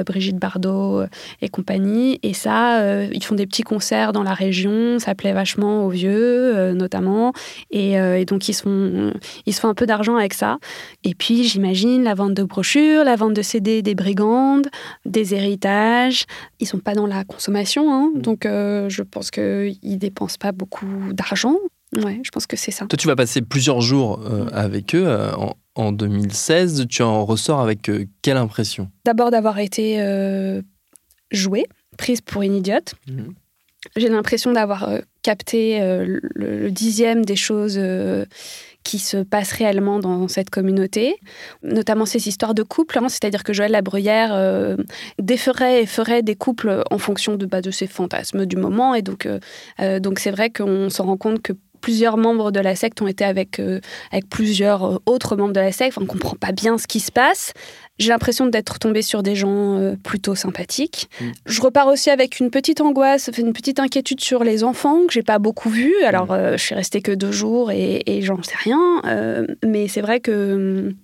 Brigitte 0.04 0.36
Bardot 0.36 1.04
et 1.40 1.48
compagnie. 1.48 2.20
Et 2.22 2.34
ça, 2.34 3.04
ils 3.06 3.24
font 3.24 3.34
des 3.34 3.46
petits 3.46 3.62
concerts 3.62 4.12
dans 4.12 4.22
la 4.22 4.34
région. 4.34 4.98
Ça 4.98 5.14
plaît 5.14 5.32
vachement 5.32 5.86
aux 5.86 5.90
vieux 5.90 6.72
notamment. 6.74 7.32
Et, 7.70 7.96
donc 8.26 8.48
ils 8.48 8.54
ils 9.46 9.54
se 9.54 9.60
font 9.60 9.68
un 9.68 9.74
peu 9.74 9.86
d'argent 9.86 10.16
avec 10.16 10.34
ça. 10.34 10.58
Et 11.02 11.14
puis 11.14 11.44
j'imagine 11.44 12.04
la 12.04 12.14
vente 12.14 12.34
de 12.34 12.42
brochures, 12.42 13.04
la 13.04 13.16
vente 13.16 13.34
de 13.34 13.42
CD 13.42 13.80
des 13.80 13.94
Brigandes, 13.94 14.68
des 15.06 15.34
héritages 15.34 15.93
ils 16.60 16.66
sont 16.66 16.78
pas 16.78 16.94
dans 16.94 17.06
la 17.06 17.24
consommation, 17.24 17.92
hein. 17.92 18.12
mm. 18.14 18.22
donc 18.22 18.46
euh, 18.46 18.88
je 18.88 19.02
pense 19.02 19.30
qu'ils 19.30 19.98
dépensent 19.98 20.38
pas 20.38 20.52
beaucoup 20.52 20.86
d'argent. 21.12 21.56
Ouais, 21.96 22.20
je 22.24 22.30
pense 22.30 22.46
que 22.46 22.56
c'est 22.56 22.72
ça. 22.72 22.86
Toi, 22.86 22.96
tu 22.96 23.06
vas 23.06 23.14
passer 23.14 23.40
plusieurs 23.40 23.80
jours 23.80 24.20
euh, 24.24 24.44
mm. 24.44 24.50
avec 24.52 24.94
eux 24.94 25.04
euh, 25.06 25.30
en, 25.74 25.92
2016. 25.92 26.86
Tu 26.88 27.02
en 27.02 27.24
ressors 27.24 27.60
avec 27.60 27.90
quelle 28.22 28.36
impression? 28.36 28.90
D'abord 29.04 29.30
d'avoir 29.30 29.58
été 29.58 30.00
jouée, 31.30 31.66
prise 31.96 32.20
pour 32.20 32.42
une 32.42 32.54
idiote. 32.54 32.94
Mm. 33.06 33.30
J'ai 33.96 34.08
l'impression 34.08 34.52
d'avoir 34.52 34.88
capté 35.22 35.78
le, 35.78 36.70
dixième 36.70 37.24
des 37.24 37.36
choses 37.36 37.78
qui 38.84 38.98
se 38.98 39.16
passe 39.16 39.50
réellement 39.52 39.98
dans 39.98 40.28
cette 40.28 40.50
communauté, 40.50 41.16
notamment 41.62 42.06
ces 42.06 42.28
histoires 42.28 42.54
de 42.54 42.62
couples, 42.62 42.98
hein. 42.98 43.08
c'est-à-dire 43.08 43.42
que 43.42 43.52
Joël 43.52 43.72
Labruyère 43.72 44.32
euh, 44.32 44.76
déferait 45.18 45.82
et 45.82 45.86
ferait 45.86 46.22
des 46.22 46.36
couples 46.36 46.84
en 46.90 46.98
fonction 46.98 47.36
de, 47.36 47.46
bah, 47.46 47.60
ses 47.70 47.86
fantasmes 47.86 48.46
du 48.46 48.56
moment, 48.56 48.94
et 48.94 49.02
donc 49.02 49.26
euh, 49.26 49.40
euh, 49.80 49.98
donc 50.00 50.18
c'est 50.18 50.30
vrai 50.30 50.50
qu'on 50.50 50.90
se 50.90 51.00
rend 51.02 51.16
compte 51.16 51.40
que 51.40 51.54
plusieurs 51.84 52.16
membres 52.16 52.50
de 52.50 52.60
la 52.60 52.74
secte 52.74 53.02
ont 53.02 53.06
été 53.06 53.24
avec, 53.24 53.60
avec 54.10 54.28
plusieurs 54.30 55.02
autres 55.04 55.36
membres 55.36 55.52
de 55.52 55.60
la 55.60 55.70
secte. 55.70 55.98
on 55.98 56.00
ne 56.00 56.06
comprend 56.06 56.34
pas 56.34 56.52
bien 56.52 56.78
ce 56.78 56.86
qui 56.86 56.98
se 56.98 57.12
passe. 57.12 57.52
J'ai 57.98 58.08
l'impression 58.08 58.46
d'être 58.46 58.80
tombée 58.80 59.02
sur 59.02 59.22
des 59.22 59.36
gens 59.36 59.78
euh, 59.78 59.94
plutôt 60.02 60.34
sympathiques. 60.34 61.08
Mm. 61.20 61.24
Je 61.46 61.62
repars 61.62 61.86
aussi 61.86 62.10
avec 62.10 62.40
une 62.40 62.50
petite 62.50 62.80
angoisse, 62.80 63.30
une 63.38 63.52
petite 63.52 63.78
inquiétude 63.78 64.20
sur 64.20 64.42
les 64.42 64.64
enfants 64.64 65.06
que 65.06 65.12
j'ai 65.12 65.22
pas 65.22 65.38
beaucoup 65.38 65.68
vus. 65.68 65.94
Alors, 66.04 66.26
mm. 66.26 66.32
euh, 66.32 66.56
je 66.56 66.62
suis 66.62 66.74
restée 66.74 67.02
que 67.02 67.12
deux 67.12 67.30
jours 67.30 67.70
et, 67.70 68.20
j'en 68.22 68.42
sais 68.42 68.56
rien. 68.56 69.00
Euh, 69.06 69.46
mais 69.64 69.86
c'est 69.86 70.00
vrai 70.00 70.18
que 70.18 70.54
hum, 70.54 70.94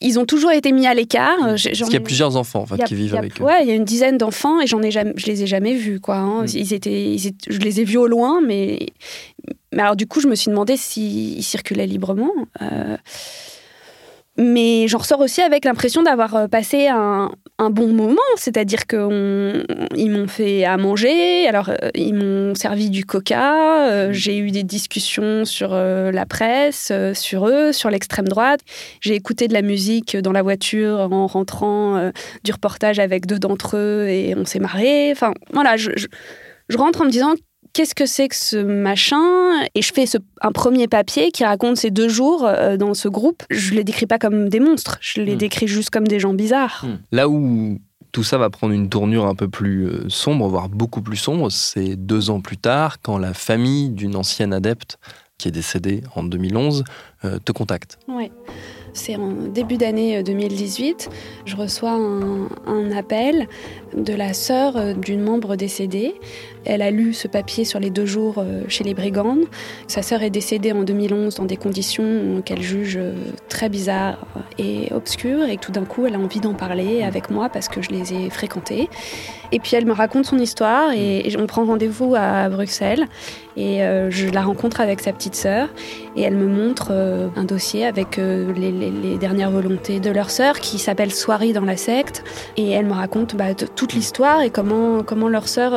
ils 0.00 0.18
ont 0.18 0.24
toujours 0.24 0.52
été 0.52 0.70
mis 0.70 0.86
à 0.86 0.94
l'écart. 0.94 1.38
Parce 1.38 1.62
qu'il 1.62 1.92
y 1.92 1.96
a 1.96 2.00
plusieurs 2.00 2.36
enfants 2.36 2.66
qui 2.86 2.94
vivent 2.94 3.16
avec 3.16 3.40
eux. 3.40 3.44
Ouais, 3.44 3.62
il 3.62 3.68
y 3.68 3.72
a 3.72 3.74
une 3.74 3.84
dizaine 3.84 4.18
d'enfants 4.18 4.60
et 4.60 4.68
j'en 4.68 4.82
ai 4.82 4.92
jamais, 4.92 5.14
je 5.16 5.26
les 5.26 5.42
ai 5.42 5.46
jamais 5.46 5.74
vus 5.74 5.98
quoi. 5.98 6.16
Hein. 6.16 6.42
Mm. 6.42 6.48
Ils, 6.54 6.72
étaient, 6.72 7.16
je 7.48 7.58
les 7.58 7.80
ai 7.80 7.84
vus 7.84 7.98
au 7.98 8.06
loin, 8.06 8.40
mais, 8.40 8.86
mais 9.72 9.82
alors 9.82 9.96
du 9.96 10.06
coup 10.06 10.20
je 10.20 10.28
me 10.28 10.34
suis 10.34 10.50
demandé 10.50 10.76
s'ils 10.76 11.42
circulaient 11.42 11.86
librement. 11.86 12.32
Euh, 12.60 12.96
mais 14.38 14.88
j'en 14.88 14.98
ressors 14.98 15.20
aussi 15.20 15.42
avec 15.42 15.66
l'impression 15.66 16.02
d'avoir 16.02 16.34
euh, 16.34 16.48
passé 16.48 16.88
un, 16.88 17.30
bon 17.70 17.92
moment, 17.92 18.16
c'est-à-dire 18.34 18.88
qu'ils 18.88 18.98
m'ont 20.10 20.26
fait 20.26 20.64
à 20.64 20.76
manger, 20.76 21.46
alors 21.46 21.68
euh, 21.68 21.90
ils 21.94 22.12
m'ont 22.12 22.56
servi 22.56 22.90
du 22.90 23.04
coca, 23.04 23.88
euh, 23.88 24.08
mmh. 24.08 24.12
j'ai 24.12 24.38
eu 24.38 24.50
des 24.50 24.64
discussions 24.64 25.44
sur 25.44 25.72
la 25.72 26.26
presse, 26.26 26.90
sur 27.14 27.46
eux, 27.46 27.72
sur 27.72 27.88
l'extrême 27.88 28.26
droite, 28.26 28.62
j'ai 29.00 29.14
écouté 29.14 29.46
de 29.46 29.52
la 29.52 29.62
musique 29.62 30.16
dans 30.16 30.32
la 30.32 30.42
voiture 30.42 30.98
en 31.12 31.28
rentrant 31.28 32.10
du 32.42 32.50
reportage 32.50 32.98
avec 32.98 33.26
deux 33.26 33.38
d'entre 33.38 33.76
eux 33.76 34.08
et 34.08 34.34
on 34.36 34.44
s'est 34.44 34.58
marré. 34.58 35.12
Enfin 35.12 35.32
voilà, 35.52 35.76
je, 35.76 35.90
je 36.68 36.76
rentre 36.76 37.02
en 37.02 37.04
me 37.04 37.10
disant 37.10 37.34
qu'est-ce 37.72 37.94
que 37.94 38.06
c'est 38.06 38.28
que 38.28 38.36
ce 38.36 38.56
machin? 38.56 39.22
Et 39.74 39.82
je 39.82 39.92
fais 39.92 40.04
un 40.40 40.52
premier 40.52 40.88
papier 40.88 41.30
qui 41.30 41.44
raconte 41.44 41.76
ces 41.76 41.90
deux 41.90 42.08
jours 42.08 42.44
euh, 42.44 42.76
dans 42.76 42.94
ce 42.94 43.08
groupe. 43.08 43.42
Je 43.50 43.74
les 43.74 43.84
décris 43.84 44.06
pas 44.06 44.18
comme 44.18 44.48
des 44.48 44.60
monstres, 44.60 44.98
je 45.00 45.20
les 45.20 45.34
hmm. 45.34 45.38
décris 45.38 45.68
juste 45.68 45.90
comme 45.90 46.06
des 46.06 46.20
gens 46.20 46.34
bizarres. 46.34 46.84
Hmm. 46.86 46.98
Là 47.12 47.28
où 47.28 47.78
tout 48.12 48.22
ça 48.22 48.36
va 48.36 48.50
prendre 48.50 48.74
une 48.74 48.88
tournure 48.88 49.26
un 49.26 49.34
peu 49.34 49.48
plus 49.48 49.86
euh, 49.86 50.08
sombre, 50.08 50.46
voire 50.48 50.68
beaucoup 50.68 51.02
plus 51.02 51.16
sombre, 51.16 51.50
c'est 51.50 51.96
deux 51.96 52.30
ans 52.30 52.40
plus 52.40 52.58
tard, 52.58 53.00
quand 53.00 53.18
la 53.18 53.32
famille 53.32 53.90
d'une 53.90 54.16
ancienne 54.16 54.52
adepte 54.52 54.98
qui 55.38 55.48
est 55.48 55.52
décédée 55.52 56.02
en 56.14 56.22
2011 56.22 56.84
euh, 57.24 57.38
te 57.38 57.52
contacte. 57.52 57.98
Oui. 58.06 58.30
C'est 58.92 59.16
en 59.16 59.32
début 59.32 59.78
d'année 59.78 60.22
2018. 60.22 61.08
Je 61.46 61.56
reçois 61.56 61.92
un, 61.92 62.48
un 62.66 62.92
appel 62.92 63.48
de 63.96 64.14
la 64.14 64.32
sœur 64.32 64.94
d'une 64.94 65.22
membre 65.22 65.56
décédée. 65.56 66.14
Elle 66.64 66.82
a 66.82 66.90
lu 66.90 67.12
ce 67.12 67.26
papier 67.26 67.64
sur 67.64 67.80
les 67.80 67.90
deux 67.90 68.06
jours 68.06 68.36
euh, 68.38 68.62
chez 68.68 68.84
les 68.84 68.94
brigands. 68.94 69.38
Sa 69.88 70.02
sœur 70.02 70.22
est 70.22 70.30
décédée 70.30 70.72
en 70.72 70.84
2011 70.84 71.34
dans 71.34 71.44
des 71.44 71.56
conditions 71.56 72.40
qu'elle 72.44 72.62
juge 72.62 72.96
euh, 72.96 73.14
très 73.48 73.68
bizarres 73.68 74.18
et 74.58 74.92
obscures. 74.92 75.44
Et 75.48 75.56
tout 75.56 75.72
d'un 75.72 75.84
coup 75.84 76.06
elle 76.06 76.14
a 76.14 76.18
envie 76.18 76.40
d'en 76.40 76.54
parler 76.54 77.02
avec 77.02 77.30
moi 77.30 77.48
parce 77.48 77.68
que 77.68 77.82
je 77.82 77.90
les 77.90 78.14
ai 78.14 78.30
fréquentées. 78.30 78.88
Et 79.50 79.58
puis 79.58 79.76
elle 79.76 79.86
me 79.86 79.92
raconte 79.92 80.24
son 80.24 80.38
histoire 80.38 80.92
et, 80.92 81.34
on 81.38 81.46
prend 81.46 81.64
rendez-vous 81.64 82.14
à 82.16 82.48
Bruxelles. 82.48 83.06
Et 83.56 83.82
euh, 83.82 84.10
je 84.10 84.28
la 84.28 84.42
rencontre 84.42 84.80
avec 84.80 85.00
sa 85.00 85.12
petite 85.12 85.34
sœur 85.34 85.68
et 86.16 86.22
elle 86.22 86.36
me 86.36 86.46
montre 86.46 86.92
un 87.36 87.44
dossier 87.44 87.84
avec 87.84 88.16
les, 88.16 89.18
dernières 89.18 89.50
volontés 89.50 90.00
de 90.00 90.10
leur 90.10 90.30
sœur 90.30 90.60
qui 90.60 90.78
s'appelle 90.78 91.12
Soirée 91.12 91.52
dans 91.52 91.64
la 91.64 91.76
secte. 91.76 92.24
Et 92.56 92.70
elle 92.70 92.86
me 92.86 92.92
raconte 92.92 93.34
bah, 93.36 93.54
toute 93.82 93.94
l'histoire 93.94 94.42
et 94.42 94.50
comment, 94.50 95.02
comment 95.02 95.28
leur 95.28 95.48
sœur, 95.48 95.72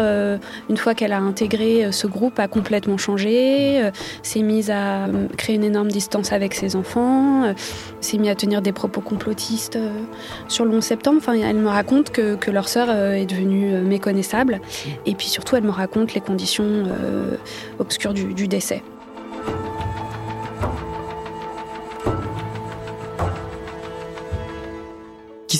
une 0.69 0.77
fois 0.77 0.93
qu'elle 0.93 1.11
a 1.11 1.17
intégré 1.17 1.85
euh, 1.85 1.91
ce 1.91 2.05
groupe, 2.05 2.37
a 2.37 2.47
complètement 2.47 2.97
changé, 2.97 3.83
euh, 3.83 3.89
s'est 4.21 4.43
mise 4.43 4.69
à 4.69 5.05
euh, 5.05 5.27
créer 5.37 5.55
une 5.55 5.63
énorme 5.63 5.87
distance 5.87 6.31
avec 6.31 6.53
ses 6.53 6.75
enfants, 6.75 7.55
s'est 8.01 8.19
mise 8.19 8.29
à 8.29 8.35
tenir 8.35 8.61
des 8.61 8.73
propos 8.73 9.01
complotistes 9.01 9.79
sur 10.47 10.65
le 10.65 10.71
11 10.77 10.83
septembre. 10.83 11.17
Enfin, 11.19 11.33
elle 11.33 11.55
me 11.55 11.67
raconte 11.67 12.11
que, 12.11 12.51
leur 12.51 12.69
sœur 12.69 12.91
est 12.91 13.25
devenue 13.25 13.81
méconnaissable. 13.81 14.61
Et 15.07 15.15
puis 15.15 15.27
surtout, 15.27 15.55
elle 15.55 15.63
me 15.63 15.71
raconte 15.71 16.13
les 16.13 16.21
conditions 16.21 16.83
obscures 17.79 18.13
du 18.13 18.47
décès. 18.47 18.83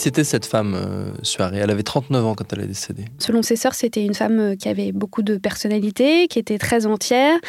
C'était 0.06 0.24
cette 0.24 0.46
femme, 0.46 0.76
euh, 0.76 1.52
Elle 1.56 1.72
avait 1.72 1.82
39 1.82 2.26
ans 2.28 2.36
quand 2.36 2.54
elle 2.54 2.62
est 2.62 2.68
décédée. 2.68 3.06
Selon 3.18 3.42
ses 3.42 3.56
sœurs, 3.56 3.74
c'était 3.74 4.06
une 4.06 4.14
femme 4.14 4.40
euh, 4.40 4.56
qui 4.56 4.70
avait 4.70 4.92
beaucoup 4.92 5.24
de 5.24 5.38
personnalité, 5.38 6.28
qui 6.28 6.38
était 6.38 6.60
très 6.60 6.86
entière, 6.86 7.40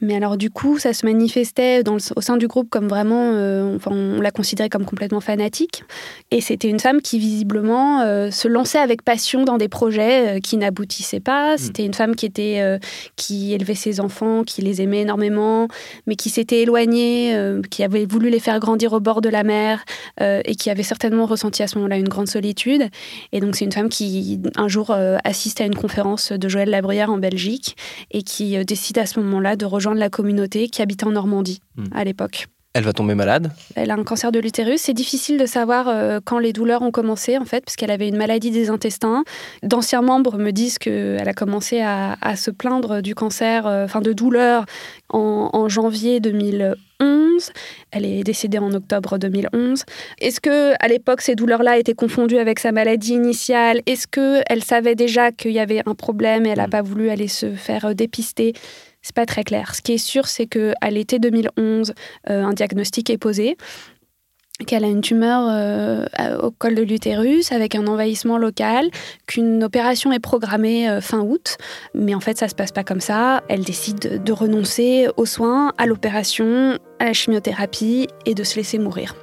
mais 0.00 0.16
alors 0.16 0.36
du 0.36 0.50
coup, 0.50 0.78
ça 0.78 0.92
se 0.92 1.06
manifestait 1.06 1.82
dans 1.82 1.96
au 2.16 2.20
sein 2.20 2.36
du 2.36 2.48
groupe 2.48 2.68
comme 2.68 2.88
vraiment, 2.88 3.32
euh, 3.34 3.76
enfin, 3.76 3.92
on 3.92 4.20
la 4.20 4.30
considérait 4.30 4.68
comme 4.68 4.84
complètement 4.84 5.20
fanatique. 5.20 5.84
Et 6.30 6.40
c'était 6.40 6.68
une 6.68 6.80
femme 6.80 7.00
qui 7.00 7.18
visiblement 7.18 8.00
euh, 8.00 8.30
se 8.30 8.48
lançait 8.48 8.78
avec 8.78 9.02
passion 9.02 9.44
dans 9.44 9.56
des 9.56 9.68
projets 9.68 10.36
euh, 10.36 10.40
qui 10.40 10.56
n'aboutissaient 10.56 11.20
pas. 11.20 11.54
Hmm. 11.54 11.58
C'était 11.58 11.86
une 11.86 11.94
femme 11.94 12.16
qui 12.16 12.26
était, 12.26 12.78
qui 13.16 13.54
élevait 13.54 13.74
ses 13.74 14.00
enfants, 14.00 14.44
qui 14.44 14.62
les 14.62 14.82
aimait 14.82 15.02
énormément, 15.02 15.68
mais 16.06 16.16
qui 16.16 16.28
s'était 16.28 16.62
éloignée, 16.62 17.36
qui 17.70 17.82
avait 17.82 18.06
voulu 18.06 18.30
les 18.30 18.40
faire 18.40 18.58
grandir 18.60 18.92
au 18.92 19.00
bord 19.00 19.20
de 19.20 19.28
la 19.28 19.42
mer 19.42 19.84
et 20.20 20.54
qui 20.54 20.70
avait 20.70 20.82
certainement 20.82 21.26
ressenti 21.26 21.62
à 21.62 21.66
ce 21.66 21.76
moment-là 21.76 21.96
une 21.96 22.08
grande 22.08 22.28
solitude. 22.28 22.88
Et 23.32 23.40
donc 23.40 23.56
c'est 23.56 23.64
une 23.64 23.72
femme 23.72 23.88
qui 23.88 24.40
un 24.56 24.68
jour 24.68 24.94
assiste 25.24 25.60
à 25.60 25.64
une 25.64 25.74
conférence 25.74 26.32
de 26.32 26.48
Joël 26.48 26.70
Labruyère 26.70 27.10
en 27.10 27.18
Belgique 27.18 27.76
et 28.10 28.22
qui 28.22 28.62
décide 28.64 28.98
à 28.98 29.06
ce 29.06 29.20
moment-là 29.20 29.56
de 29.56 29.64
rejoindre 29.64 29.83
de 29.92 30.00
la 30.00 30.10
communauté 30.10 30.68
qui 30.68 30.82
habitait 30.82 31.06
en 31.06 31.12
Normandie 31.12 31.60
hmm. 31.76 31.84
à 31.92 32.04
l'époque. 32.04 32.46
Elle 32.74 32.82
va 32.82 32.92
tomber 32.92 33.14
malade 33.14 33.52
Elle 33.76 33.92
a 33.92 33.94
un 33.94 34.02
cancer 34.02 34.32
de 34.32 34.40
l'utérus. 34.40 34.80
C'est 34.80 34.94
difficile 34.94 35.38
de 35.38 35.46
savoir 35.46 35.86
euh, 35.86 36.18
quand 36.22 36.40
les 36.40 36.52
douleurs 36.52 36.82
ont 36.82 36.90
commencé, 36.90 37.38
en 37.38 37.44
fait, 37.44 37.64
parce 37.64 37.76
qu'elle 37.76 37.92
avait 37.92 38.08
une 38.08 38.16
maladie 38.16 38.50
des 38.50 38.68
intestins. 38.68 39.22
D'anciens 39.62 40.02
membres 40.02 40.38
me 40.38 40.50
disent 40.50 40.78
qu'elle 40.78 41.28
a 41.28 41.34
commencé 41.34 41.80
à, 41.80 42.16
se 42.34 42.50
plaindre 42.50 43.00
du 43.00 43.14
cancer, 43.14 43.68
euh, 43.68 43.84
enfin 43.84 44.00
de 44.00 44.12
douleurs, 44.12 44.66
en, 45.08 45.68
janvier 45.68 46.18
2011. 46.18 47.52
Elle 47.92 48.04
est 48.04 48.24
décédée 48.24 48.58
en 48.58 48.72
octobre 48.72 49.18
2011. 49.18 49.84
Est-ce 50.20 50.40
que 50.40 50.74
à 50.80 50.88
l'époque 50.88 51.20
ces 51.20 51.36
douleurs-là 51.36 51.78
étaient 51.78 51.94
confondues 51.94 52.38
avec 52.38 52.58
sa 52.58 52.72
maladie 52.72 53.14
initiale? 53.14 53.82
Est-ce 53.86 54.08
que 54.08 54.42
elle 54.46 54.64
savait 54.64 54.96
déjà 54.96 55.30
qu'il 55.30 55.52
y 55.52 55.60
avait 55.60 55.82
un 55.86 55.94
problème 55.94 56.44
et 56.44 56.48
elle 56.48 56.58
n'a 56.58 56.66
hmm. 56.66 56.70
pas 56.70 56.82
voulu 56.82 57.08
aller 57.10 57.28
se 57.28 57.52
faire 57.52 57.84
euh, 57.84 57.94
dépister? 57.94 58.52
C'est 59.04 59.14
pas 59.14 59.26
très 59.26 59.44
clair. 59.44 59.74
Ce 59.74 59.82
qui 59.82 59.92
est 59.92 59.98
sûr, 59.98 60.26
c'est 60.26 60.46
qu'à 60.46 60.90
l'été 60.90 61.18
2011, 61.18 61.92
euh, 62.30 62.42
un 62.42 62.54
diagnostic 62.54 63.10
est 63.10 63.18
posé 63.18 63.56
qu'elle 64.66 64.84
a 64.84 64.88
une 64.88 65.00
tumeur 65.00 65.48
euh, 65.50 66.38
au 66.38 66.52
col 66.52 66.76
de 66.76 66.82
l'utérus 66.82 67.50
avec 67.50 67.74
un 67.74 67.88
envahissement 67.88 68.38
local, 68.38 68.88
qu'une 69.26 69.64
opération 69.64 70.12
est 70.12 70.20
programmée 70.20 70.88
euh, 70.88 71.00
fin 71.00 71.20
août, 71.20 71.56
mais 71.92 72.14
en 72.14 72.20
fait 72.20 72.38
ça 72.38 72.48
se 72.48 72.54
passe 72.54 72.70
pas 72.70 72.84
comme 72.84 73.00
ça. 73.00 73.42
Elle 73.48 73.64
décide 73.64 74.22
de 74.22 74.32
renoncer 74.32 75.08
aux 75.16 75.26
soins, 75.26 75.72
à 75.76 75.86
l'opération, 75.86 76.78
à 77.00 77.06
la 77.06 77.12
chimiothérapie 77.12 78.06
et 78.26 78.34
de 78.34 78.44
se 78.44 78.56
laisser 78.56 78.78
mourir. 78.78 79.14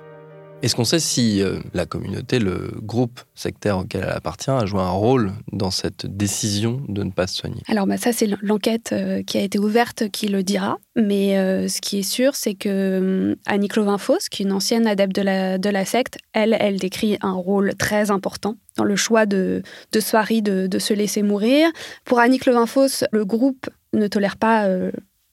Est-ce 0.61 0.75
qu'on 0.75 0.83
sait 0.83 0.99
si 0.99 1.41
euh, 1.41 1.59
la 1.73 1.87
communauté, 1.87 2.37
le 2.37 2.71
groupe 2.83 3.19
sectaire 3.33 3.79
auquel 3.79 4.03
elle 4.03 4.15
appartient, 4.15 4.51
a 4.51 4.67
joué 4.67 4.79
un 4.79 4.91
rôle 4.91 5.31
dans 5.51 5.71
cette 5.71 6.05
décision 6.05 6.83
de 6.87 7.01
ne 7.01 7.09
pas 7.09 7.25
se 7.25 7.35
soigner? 7.35 7.63
Alors 7.67 7.87
bah, 7.87 7.97
ça, 7.97 8.13
c'est 8.13 8.29
l'enquête 8.43 8.91
euh, 8.91 9.23
qui 9.23 9.39
a 9.39 9.41
été 9.41 9.57
ouverte 9.57 10.09
qui 10.11 10.27
le 10.27 10.43
dira. 10.43 10.77
Mais 10.95 11.39
euh, 11.39 11.67
ce 11.67 11.81
qui 11.81 11.99
est 11.99 12.03
sûr, 12.03 12.35
c'est 12.35 12.53
que 12.53 13.35
Annie 13.47 13.69
Clovinfos, 13.69 14.29
qui 14.29 14.43
est 14.43 14.45
une 14.45 14.51
ancienne 14.51 14.85
adepte 14.85 15.15
de 15.15 15.69
la, 15.69 15.85
secte, 15.85 16.19
elle, 16.33 16.55
elle 16.59 16.77
décrit 16.77 17.17
un 17.21 17.33
rôle 17.33 17.73
très 17.73 18.11
important 18.11 18.55
dans 18.77 18.83
le 18.83 18.95
choix 18.95 19.25
de, 19.25 19.63
de 19.91 19.99
Soiri 19.99 20.43
de, 20.43 20.67
de 20.67 20.79
se 20.79 20.93
laisser 20.93 21.23
mourir. 21.23 21.69
Pour 22.05 22.19
Annie 22.19 22.37
Clovinfos, 22.37 23.03
le 23.11 23.25
groupe 23.25 23.67
ne 23.93 24.07
tolère 24.07 24.37
pas 24.37 24.67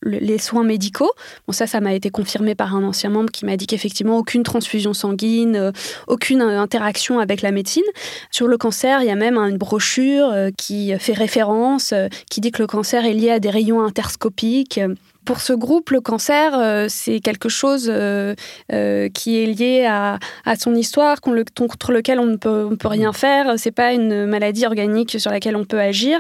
les 0.09 0.39
soins 0.39 0.65
médicaux. 0.65 1.13
Bon, 1.47 1.53
ça, 1.53 1.67
ça 1.67 1.81
m'a 1.81 1.95
été 1.95 2.11
confirmé 2.11 2.55
par 2.55 2.75
un 2.75 2.85
ancien 2.85 3.11
membre 3.11 3.31
qui 3.31 3.45
m'a 3.45 3.57
dit 3.57 3.67
qu'effectivement, 3.67 4.19
aucune 4.19 4.43
transfusion 4.43 4.95
sanguine, 4.95 5.57
euh, 5.57 5.73
aucune 6.07 6.43
euh, 6.43 6.61
interaction 6.61 7.19
avec 7.19 7.43
la 7.43 7.53
médecine. 7.53 7.85
Sur 8.31 8.49
le 8.49 8.57
cancer, 8.59 9.03
il 9.03 9.07
y 9.07 9.11
a 9.11 9.15
même 9.15 9.39
une 9.39 9.59
brochure 9.59 10.31
euh, 10.31 10.51
qui 10.57 10.97
fait 10.99 11.13
référence, 11.13 11.95
qui 12.31 12.41
dit 12.41 12.51
que 12.51 12.63
le 12.63 12.67
cancer 12.67 13.05
est 13.05 13.13
lié 13.13 13.31
à 13.31 13.39
des 13.39 13.51
rayons 13.51 13.83
interscopiques. 13.83 14.81
Pour 15.25 15.41
ce 15.41 15.53
groupe, 15.53 15.91
le 15.91 16.01
cancer, 16.01 16.89
c'est 16.89 17.21
quelque 17.21 17.51
chose 17.51 17.85
qui 17.85 19.43
est 19.43 19.47
lié 19.47 19.87
à, 19.87 20.19
son 20.59 20.75
histoire, 20.75 21.21
contre 21.21 21.93
lequel 21.93 22.19
on 22.19 22.25
ne 22.25 22.37
peut, 22.37 22.75
peut 22.79 22.89
rien 22.89 23.13
faire. 23.13 23.59
C'est 23.59 23.73
pas 23.73 23.93
une 23.93 24.25
maladie 24.25 24.65
organique 24.65 25.21
sur 25.21 25.31
laquelle 25.31 25.57
on 25.57 25.67
peut 25.67 25.81
agir. 25.81 26.19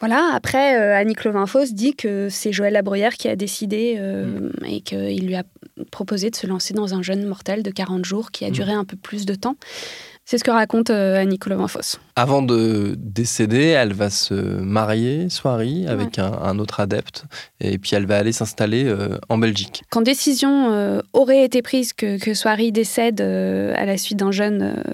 Voilà, 0.00 0.30
après, 0.32 0.78
euh, 0.78 0.96
Annie 0.96 1.14
Clovinfos 1.14 1.72
dit 1.72 1.94
que 1.94 2.28
c'est 2.30 2.52
Joël 2.52 2.72
Labruyère 2.72 3.14
qui 3.14 3.28
a 3.28 3.36
décidé 3.36 3.96
euh, 3.98 4.24
mm. 4.24 4.64
et 4.66 4.80
qu'il 4.80 5.26
lui 5.26 5.36
a 5.36 5.44
proposé 5.90 6.30
de 6.30 6.36
se 6.36 6.46
lancer 6.46 6.72
dans 6.72 6.94
un 6.94 7.02
jeûne 7.02 7.26
mortel 7.26 7.62
de 7.62 7.70
40 7.70 8.04
jours 8.06 8.30
qui 8.30 8.46
a 8.46 8.48
mm. 8.48 8.52
duré 8.52 8.72
un 8.72 8.84
peu 8.84 8.96
plus 8.96 9.26
de 9.26 9.34
temps. 9.34 9.56
C'est 10.24 10.38
ce 10.38 10.44
que 10.44 10.50
raconte 10.50 10.88
euh, 10.88 11.20
Annie 11.20 11.38
Clovinfos. 11.38 11.98
Avant 12.16 12.40
de 12.40 12.94
décéder, 12.96 13.66
elle 13.66 13.92
va 13.92 14.08
se 14.08 14.32
marier, 14.34 15.28
Soirée, 15.28 15.86
avec 15.86 16.18
un, 16.18 16.58
autre 16.58 16.80
adepte, 16.80 17.24
et 17.60 17.76
puis 17.78 17.90
elle 17.94 18.06
va 18.06 18.16
aller 18.16 18.32
s'installer 18.32 18.94
en 19.28 19.38
Belgique. 19.38 19.82
Quand 19.90 20.02
décision 20.02 21.02
aurait 21.14 21.44
été 21.44 21.62
prise 21.62 21.92
que, 21.92 22.18
que 22.18 22.34
Soirée 22.34 22.70
décède 22.70 23.20
à 23.20 23.84
la 23.84 23.98
suite 23.98 24.18
d'un 24.18 24.30
jeûne 24.30 24.84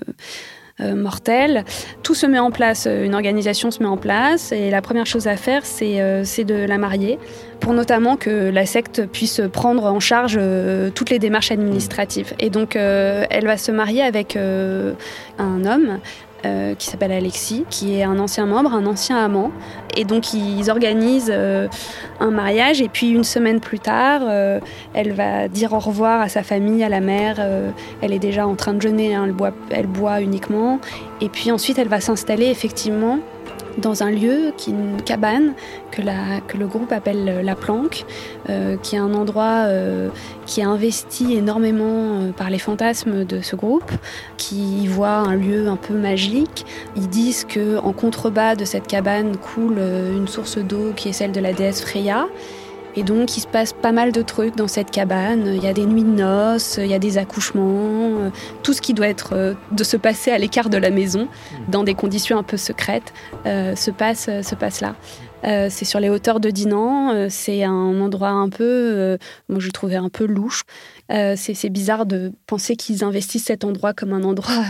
mortel. 0.81 1.65
Tout 2.03 2.15
se 2.15 2.27
met 2.27 2.39
en 2.39 2.51
place, 2.51 2.87
une 2.87 3.15
organisation 3.15 3.71
se 3.71 3.83
met 3.83 3.89
en 3.89 3.97
place 3.97 4.53
et 4.53 4.71
la 4.71 4.83
première 4.83 5.07
chose 5.07 5.27
à 5.27 5.37
faire, 5.37 5.65
c'est 5.65 6.45
de 6.45 6.67
la 6.67 6.79
marier 6.79 7.19
pour 7.61 7.73
notamment 7.73 8.17
que 8.17 8.51
la 8.51 8.67
secte 8.67 9.07
puisse 9.07 9.41
prendre 9.53 9.85
en 9.85 10.01
charge 10.01 10.39
toutes 10.95 11.11
les 11.11 11.19
démarches 11.19 11.51
administratives. 11.51 12.35
Et 12.39 12.51
donc, 12.51 12.77
elle 12.77 13.47
va 13.47 13.57
se 13.57 13.73
marier 13.73 14.03
avec 14.03 14.37
un 14.37 15.65
homme 15.65 15.99
euh, 16.45 16.75
qui 16.75 16.87
s'appelle 16.87 17.13
Alexis, 17.13 17.65
qui 17.71 17.99
est 17.99 18.03
un 18.03 18.19
ancien 18.19 18.47
membre, 18.47 18.75
un 18.75 18.85
ancien 18.87 19.17
amant. 19.25 19.51
Et 19.97 20.05
donc 20.05 20.35
ils 20.35 20.71
organisent 20.71 21.33
euh, 21.33 21.67
un 22.21 22.31
mariage 22.31 22.83
et 22.83 22.89
puis 22.89 23.11
une 23.11 23.25
semaine 23.25 23.59
plus 23.59 23.81
tard, 23.81 24.21
euh, 24.25 24.61
elle 24.93 25.13
va 25.13 25.49
dire 25.49 25.73
au 25.73 25.79
revoir 25.79 26.21
à 26.21 26.29
sa 26.29 26.43
famille, 26.43 26.85
à 26.85 26.89
la 26.89 27.01
mère. 27.01 27.37
elle 28.03 28.13
est 28.13 28.19
déjà 28.19 28.47
en 28.47 28.55
train 28.55 28.75
de 28.75 28.83
jeûner, 28.83 29.15
hein, 29.15 29.25
elle, 29.25 29.33
boit, 29.33 29.53
elle 29.71 29.87
boit 29.87 30.21
uniquement. 30.21 30.79
Et 31.21 31.29
puis 31.29 31.51
ensuite 31.51 31.79
elle 31.79 31.89
va 31.89 32.01
s'installer 32.01 32.47
effectivement 32.47 33.19
dans 33.79 34.03
un 34.03 34.11
lieu, 34.11 34.53
une 34.67 35.03
cabane, 35.03 35.55
que, 35.91 36.03
le 36.57 36.67
groupe 36.67 36.93
appelle 36.93 37.29
euh, 37.29 37.43
La 37.43 37.55
Planque, 37.55 38.05
euh, 38.49 38.77
qui 38.83 38.97
est 38.97 38.99
un 38.99 39.15
endroit 39.15 39.65
euh, 39.67 40.09
qui 40.47 40.61
est 40.61 40.65
investi 40.65 41.35
énormément 41.35 42.33
par 42.37 42.51
les 42.51 42.59
fantasmes 42.59 43.25
de 43.25 43.41
ce 43.41 43.57
groupe, 43.57 43.91
qui 44.37 44.83
y 44.83 44.87
voit 44.87 45.17
un 45.17 45.35
lieu 45.35 45.69
un 45.69 45.77
peu 45.77 45.95
magique. 45.95 46.67
Ils 46.97 47.09
disent 47.09 47.45
que 47.45 47.79
en 47.79 47.93
contrebas 47.93 48.55
de 48.55 48.65
cette 48.65 48.87
cabane 48.87 49.37
coule 49.37 49.79
une 49.79 50.29
source 50.29 50.59
d'eau 50.59 50.93
qui 50.95 51.09
est 51.09 51.13
celle 51.13 51.33
de 51.33 51.41
la 51.41 51.53
déesse 51.53 51.83
Freya. 51.83 52.27
Et 52.97 53.03
donc, 53.03 53.37
il 53.37 53.41
se 53.41 53.47
passe 53.47 53.75
pas 53.75 53.93
mal 53.93 54.11
de 54.11 54.23
trucs 54.23 54.57
dans 54.57 54.69
cette 54.69 54.91
cabane. 54.91 55.53
Il 55.55 55.63
y 55.63 55.69
a 55.69 55.75
des 55.75 55.85
nuits 55.85 56.03
de 56.03 56.09
noces, 56.09 56.79
il 56.79 56.87
y 56.87 56.95
a 56.95 56.99
des 56.99 57.19
accouchements, 57.19 58.21
euh, 58.21 58.31
tout 58.63 58.73
ce 58.73 58.81
qui 58.81 58.95
doit 58.95 59.09
être 59.09 59.35
euh, 59.35 59.55
de 59.71 59.85
se 59.85 59.99
passer 59.99 60.31
à 60.31 60.39
l'écart 60.39 60.71
de 60.71 60.79
la 60.79 60.91
maison, 60.91 61.25
mmh. 61.25 61.71
dans 61.71 61.85
des 61.85 61.95
conditions 61.95 62.39
un 62.39 62.43
peu 62.43 62.57
secrètes, 62.57 63.13
euh, 63.45 63.77
se, 63.77 63.91
passe, 63.91 64.31
se 64.43 64.55
passe 64.55 64.81
là. 64.81 64.95
C'est 65.43 65.85
sur 65.85 66.01
les 66.01 66.09
hauteurs 66.09 66.41
de 66.41 66.51
Dinan. 66.51 67.29
c'est 67.29 67.63
un 67.63 68.01
endroit 68.01 68.31
un 68.31 68.49
peu, 68.49 69.19
moi 69.49 69.61
je 69.61 69.67
le 69.67 69.73
trouvais 69.73 69.97
un 69.97 70.09
peu 70.09 70.27
louche. 70.27 70.63
c'est 71.09 71.71
bizarre 71.71 72.07
de 72.07 72.33
penser 72.47 72.77
qu'ils 72.77 73.05
investissent 73.05 73.45
cet 73.45 73.65
endroit 73.65 73.93
comme 73.93 74.13
un 74.13 74.25
endroit 74.25 74.65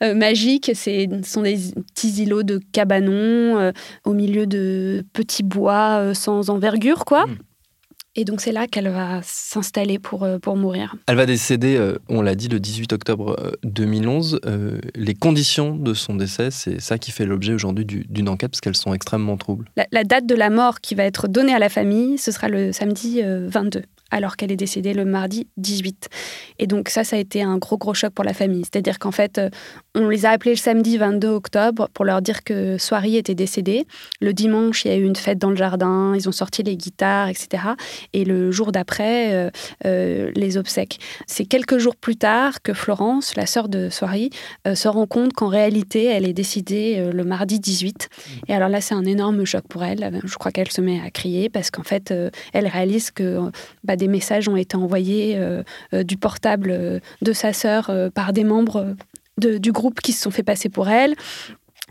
magique. 0.00 0.70
Ce 0.74 1.06
sont 1.24 1.42
des 1.42 1.58
petits 1.94 2.22
îlots 2.22 2.42
de 2.44 2.60
cabanons 2.72 3.72
au 4.04 4.12
milieu 4.12 4.46
de 4.46 5.04
petits 5.12 5.42
bois 5.42 6.14
sans 6.14 6.50
envergure, 6.50 7.04
quoi. 7.04 7.26
Mmh. 7.26 7.38
Et 8.18 8.24
donc 8.24 8.40
c'est 8.40 8.52
là 8.52 8.66
qu'elle 8.66 8.88
va 8.88 9.20
s'installer 9.22 9.98
pour, 9.98 10.24
euh, 10.24 10.38
pour 10.38 10.56
mourir. 10.56 10.96
Elle 11.06 11.16
va 11.16 11.26
décéder, 11.26 11.76
euh, 11.76 11.98
on 12.08 12.22
l'a 12.22 12.34
dit, 12.34 12.48
le 12.48 12.58
18 12.58 12.94
octobre 12.94 13.36
2011. 13.62 14.40
Euh, 14.46 14.80
les 14.94 15.14
conditions 15.14 15.76
de 15.76 15.92
son 15.92 16.14
décès, 16.14 16.50
c'est 16.50 16.80
ça 16.80 16.96
qui 16.96 17.12
fait 17.12 17.26
l'objet 17.26 17.52
aujourd'hui 17.52 17.84
d'une 17.84 18.28
enquête 18.30 18.50
parce 18.50 18.62
qu'elles 18.62 18.76
sont 18.76 18.94
extrêmement 18.94 19.36
troubles. 19.36 19.66
La, 19.76 19.86
la, 19.92 20.04
date 20.04 20.24
de 20.24 20.34
la 20.34 20.48
mort 20.48 20.80
qui 20.80 20.94
va 20.94 21.04
être 21.04 21.28
donnée 21.28 21.54
à 21.54 21.58
la 21.58 21.68
famille, 21.68 22.16
ce 22.16 22.32
sera 22.32 22.48
le 22.48 22.72
samedi 22.72 23.20
22 23.22 23.82
alors 24.10 24.36
qu'elle 24.36 24.52
est 24.52 24.56
décédée 24.56 24.94
le 24.94 25.04
mardi 25.04 25.48
18. 25.56 26.08
Et 26.58 26.66
donc 26.66 26.88
ça, 26.88 27.04
ça 27.04 27.16
a 27.16 27.18
été 27.18 27.42
un 27.42 27.58
gros, 27.58 27.76
gros 27.76 27.94
choc 27.94 28.12
pour 28.12 28.24
la 28.24 28.34
famille. 28.34 28.62
C'est-à-dire 28.64 28.98
qu'en 28.98 29.10
fait, 29.10 29.38
euh, 29.38 29.50
on 29.94 30.08
les 30.08 30.26
a 30.26 30.30
appelés 30.30 30.52
le 30.52 30.58
samedi 30.58 30.96
22 30.96 31.28
octobre 31.28 31.88
pour 31.92 32.04
leur 32.04 32.22
dire 32.22 32.44
que 32.44 32.78
Soirée 32.78 33.16
était 33.16 33.34
décédée. 33.34 33.86
Le 34.20 34.32
dimanche, 34.32 34.84
il 34.84 34.88
y 34.88 34.94
a 34.94 34.96
eu 34.96 35.04
une 35.04 35.16
fête 35.16 35.38
dans 35.38 35.50
le 35.50 35.56
jardin, 35.56 36.14
ils 36.14 36.28
ont 36.28 36.32
sorti 36.32 36.62
les 36.62 36.76
guitares, 36.76 37.28
etc. 37.28 37.64
Et 38.12 38.24
le 38.24 38.50
jour 38.52 38.70
d'après, 38.72 39.34
euh, 39.34 39.50
euh, 39.84 40.30
les 40.36 40.56
obsèques. 40.56 40.98
C'est 41.26 41.44
quelques 41.44 41.78
jours 41.78 41.96
plus 41.96 42.16
tard 42.16 42.62
que 42.62 42.72
Florence, 42.72 43.34
la 43.36 43.46
sœur 43.46 43.68
de 43.68 43.90
Soirée, 43.90 44.30
se 44.74 44.88
rend 44.88 45.06
compte 45.06 45.32
qu'en 45.32 45.48
réalité, 45.48 46.04
elle 46.04 46.26
est 46.26 46.32
décédée 46.32 47.10
le 47.12 47.24
mardi 47.24 47.60
18. 47.60 48.08
Et 48.48 48.54
alors 48.54 48.68
là, 48.68 48.80
c'est 48.80 48.94
un 48.94 49.04
énorme 49.04 49.44
choc 49.44 49.64
pour 49.68 49.84
elle. 49.84 50.20
Je 50.24 50.34
crois 50.36 50.52
qu'elle 50.52 50.70
se 50.70 50.80
met 50.80 51.00
à 51.00 51.10
crier 51.10 51.48
parce 51.48 51.70
qu'en 51.70 51.82
fait, 51.82 52.12
elle 52.52 52.66
réalise 52.66 53.10
que... 53.10 53.50
Bah, 53.84 53.95
des 53.96 54.08
messages 54.08 54.48
ont 54.48 54.56
été 54.56 54.76
envoyés 54.76 55.34
euh, 55.36 55.62
euh, 55.94 56.02
du 56.02 56.16
portable 56.16 56.70
euh, 56.70 57.00
de 57.22 57.32
sa 57.32 57.52
sœur 57.52 57.90
par 58.14 58.32
des 58.32 58.44
membres 58.44 58.94
du 59.38 59.72
groupe 59.72 60.00
qui 60.00 60.12
se 60.12 60.22
sont 60.22 60.30
fait 60.30 60.42
passer 60.42 60.68
pour 60.68 60.88
elle. 60.88 61.14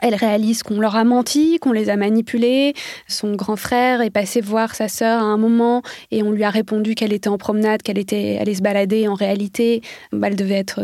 Elle 0.02 0.16
réalise 0.16 0.62
qu'on 0.62 0.80
leur 0.82 0.96
a 0.98 1.06
menti, 1.06 1.58
qu'on 1.60 1.72
les 1.72 1.90
a 1.90 1.96
manipulés. 1.96 2.74
Son 3.08 3.34
grand 3.34 3.56
frère 3.56 4.02
est 4.02 4.10
passé 4.10 4.42
voir 4.42 4.76
sa 4.76 4.90
sœur 4.90 5.22
à 5.22 5.26
un 5.26 5.38
moment 5.38 5.84
et 6.12 6.22
on 6.22 6.32
lui 6.32 6.44
a 6.44 6.50
répondu 6.50 6.96
qu'elle 6.96 7.14
était 7.14 7.30
en 7.30 7.38
promenade, 7.38 7.82
qu'elle 7.82 7.98
était 7.98 8.38
allée 8.42 8.56
se 8.56 8.62
balader. 8.62 9.08
En 9.08 9.14
réalité, 9.14 9.82
bah, 10.12 10.28
elle 10.28 10.36
devait 10.36 10.56
être 10.56 10.82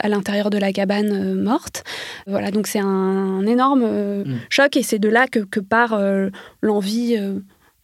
à 0.00 0.08
l'intérieur 0.08 0.48
de 0.48 0.56
la 0.56 0.72
cabane 0.72 1.34
morte. 1.34 1.84
Voilà, 2.26 2.50
donc 2.50 2.66
c'est 2.66 2.80
un, 2.80 3.44
énorme 3.46 3.84
mm. 3.84 4.38
choc 4.48 4.76
et 4.76 4.82
c'est 4.82 4.98
de 4.98 5.08
là 5.08 5.26
que, 5.26 5.40
que 5.40 5.60
part 5.60 6.00
l'envie 6.62 7.18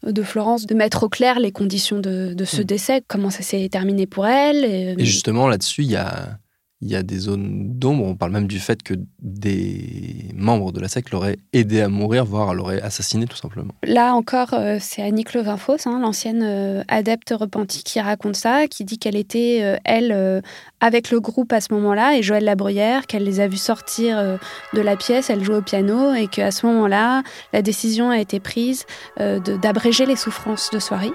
de 0.03 0.23
Florence 0.23 0.67
de 0.67 0.75
mettre 0.75 1.05
au 1.05 1.09
clair 1.09 1.39
les 1.41 1.53
conditions 1.53 1.99
de, 1.99 2.35
ce 2.45 2.63
mm. 2.63 2.65
décès, 2.65 3.03
comment 3.07 3.31
ça 3.31 3.43
s'est 3.43 3.69
terminé 3.71 4.07
pour 4.07 4.27
elle. 4.27 4.65
Et, 4.65 4.95
et 4.99 5.05
justement, 5.05 5.49
là-dessus, 5.49 5.83
il 5.83 5.91
y 5.91 5.97
a, 5.97 6.39
il 6.83 6.91
y 6.91 6.97
a 6.97 7.03
des 7.03 7.19
zones 7.19 7.79
d'ombre. 7.79 8.05
On 8.05 8.17
parle 8.17 8.33
même 8.33 8.47
du 8.47 8.59
fait 8.59 8.83
que 8.83 8.95
des 9.21 10.31
membres 10.35 10.73
de 10.73 10.81
la 10.81 10.89
secte 10.89 11.11
l'auraient 11.11 11.39
aidé 11.53 11.83
à 11.83 11.89
mourir, 11.89 12.25
voire 12.25 12.55
l'auraient 12.55 12.81
assassiné 12.81 13.27
tout 13.27 13.37
simplement. 13.37 13.75
Là 13.83 14.15
encore, 14.15 14.55
euh, 14.55 14.79
c'est 14.81 15.03
Annie 15.03 15.25
Clovinfos, 15.25 15.87
hein, 15.87 16.01
l'ancienne 16.01 16.43
euh, 16.43 16.83
adepte 16.89 17.35
repentie, 17.39 17.85
qui 17.85 18.01
raconte 18.01 18.37
ça, 18.37 18.67
qui 18.67 18.85
dit 18.85 18.99
qu'elle 18.99 19.17
était, 19.17 19.61
euh, 19.63 19.77
elle, 19.85 20.43
avec 20.81 21.11
le 21.11 21.21
groupe 21.21 21.53
à 21.53 21.61
ce 21.61 21.73
moment-là, 21.75 22.17
et 22.17 22.23
Joël 22.23 22.45
Labruyère, 22.45 23.07
qu'elle 23.07 23.25
les 23.25 23.41
a 23.41 23.49
vus 23.49 23.59
sortir 23.59 24.39
de 24.75 24.81
la 24.81 24.97
pièce, 24.97 25.31
elle 25.31 25.45
jouait 25.45 25.57
au 25.57 25.63
piano, 25.63 26.15
et 26.15 26.27
qu'à 26.27 26.51
ce 26.51 26.67
moment-là, 26.67 27.23
la 27.53 27.63
décision 27.63 28.11
a 28.11 28.19
été 28.19 28.41
prise 28.41 28.87
d'abréger 29.19 30.07
les 30.07 30.17
souffrances 30.17 30.71
de 30.73 30.79
soirée 30.79 31.13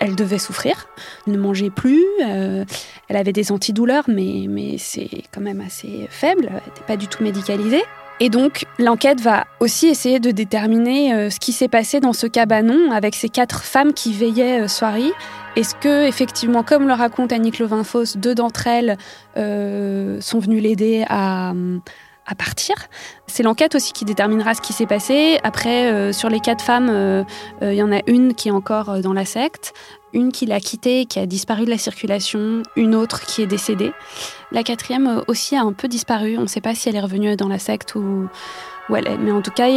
elle 0.00 0.16
devait 0.16 0.38
souffrir, 0.38 0.88
ne 1.26 1.36
mangeait 1.36 1.70
plus, 1.70 2.02
euh, 2.26 2.64
elle 3.08 3.16
avait 3.16 3.32
des 3.32 3.52
antidouleurs, 3.52 4.04
mais, 4.08 4.46
mais 4.48 4.76
c'est 4.78 5.08
quand 5.32 5.42
même 5.42 5.60
assez 5.60 6.08
faible, 6.10 6.46
elle 6.48 6.54
n'était 6.54 6.86
pas 6.86 6.96
du 6.96 7.06
tout 7.06 7.22
médicalisée. 7.22 7.84
Et 8.22 8.28
donc, 8.28 8.66
l'enquête 8.78 9.20
va 9.20 9.46
aussi 9.60 9.86
essayer 9.86 10.20
de 10.20 10.30
déterminer 10.30 11.14
euh, 11.14 11.30
ce 11.30 11.38
qui 11.38 11.52
s'est 11.52 11.68
passé 11.68 12.00
dans 12.00 12.12
ce 12.12 12.26
cabanon 12.26 12.90
avec 12.92 13.14
ces 13.14 13.30
quatre 13.30 13.62
femmes 13.62 13.94
qui 13.94 14.12
veillaient 14.12 14.62
euh, 14.62 14.68
soirée. 14.68 15.12
Est-ce 15.56 15.74
que, 15.74 16.06
effectivement, 16.06 16.62
comme 16.62 16.86
le 16.86 16.92
raconte 16.92 17.32
Annick 17.32 17.58
Levinfos, 17.58 18.16
deux 18.16 18.34
d'entre 18.34 18.66
elles 18.66 18.96
sont 19.34 20.38
venues 20.38 20.60
l'aider 20.60 21.04
à, 21.08 21.52
à 22.30 22.34
partir. 22.34 22.76
C'est 23.26 23.42
l'enquête 23.42 23.74
aussi 23.74 23.92
qui 23.92 24.04
déterminera 24.04 24.54
ce 24.54 24.60
qui 24.60 24.72
s'est 24.72 24.86
passé. 24.86 25.38
Après, 25.42 25.92
euh, 25.92 26.12
sur 26.12 26.28
les 26.28 26.40
quatre 26.40 26.64
femmes, 26.64 26.86
il 26.86 26.94
euh, 26.94 27.24
euh, 27.62 27.74
y 27.74 27.82
en 27.82 27.92
a 27.92 28.00
une 28.06 28.34
qui 28.34 28.48
est 28.48 28.52
encore 28.52 29.00
dans 29.00 29.12
la 29.12 29.24
secte, 29.24 29.72
une 30.12 30.32
qui 30.32 30.46
l'a 30.46 30.60
quittée, 30.60 31.06
qui 31.06 31.18
a 31.18 31.26
disparu 31.26 31.64
de 31.64 31.70
la 31.70 31.78
circulation, 31.78 32.62
une 32.76 32.94
autre 32.94 33.20
qui 33.20 33.42
est 33.42 33.46
décédée. 33.46 33.92
La 34.52 34.62
quatrième 34.62 35.22
aussi 35.26 35.56
a 35.56 35.62
un 35.62 35.72
peu 35.72 35.88
disparu. 35.88 36.38
On 36.38 36.42
ne 36.42 36.46
sait 36.46 36.60
pas 36.60 36.74
si 36.74 36.88
elle 36.88 36.96
est 36.96 37.00
revenue 37.00 37.36
dans 37.36 37.48
la 37.48 37.58
secte 37.58 37.94
ou 37.96 38.28
où 38.88 38.96
elle 38.96 39.06
est. 39.06 39.18
Mais 39.18 39.30
en 39.30 39.42
tout 39.42 39.52
cas, 39.52 39.68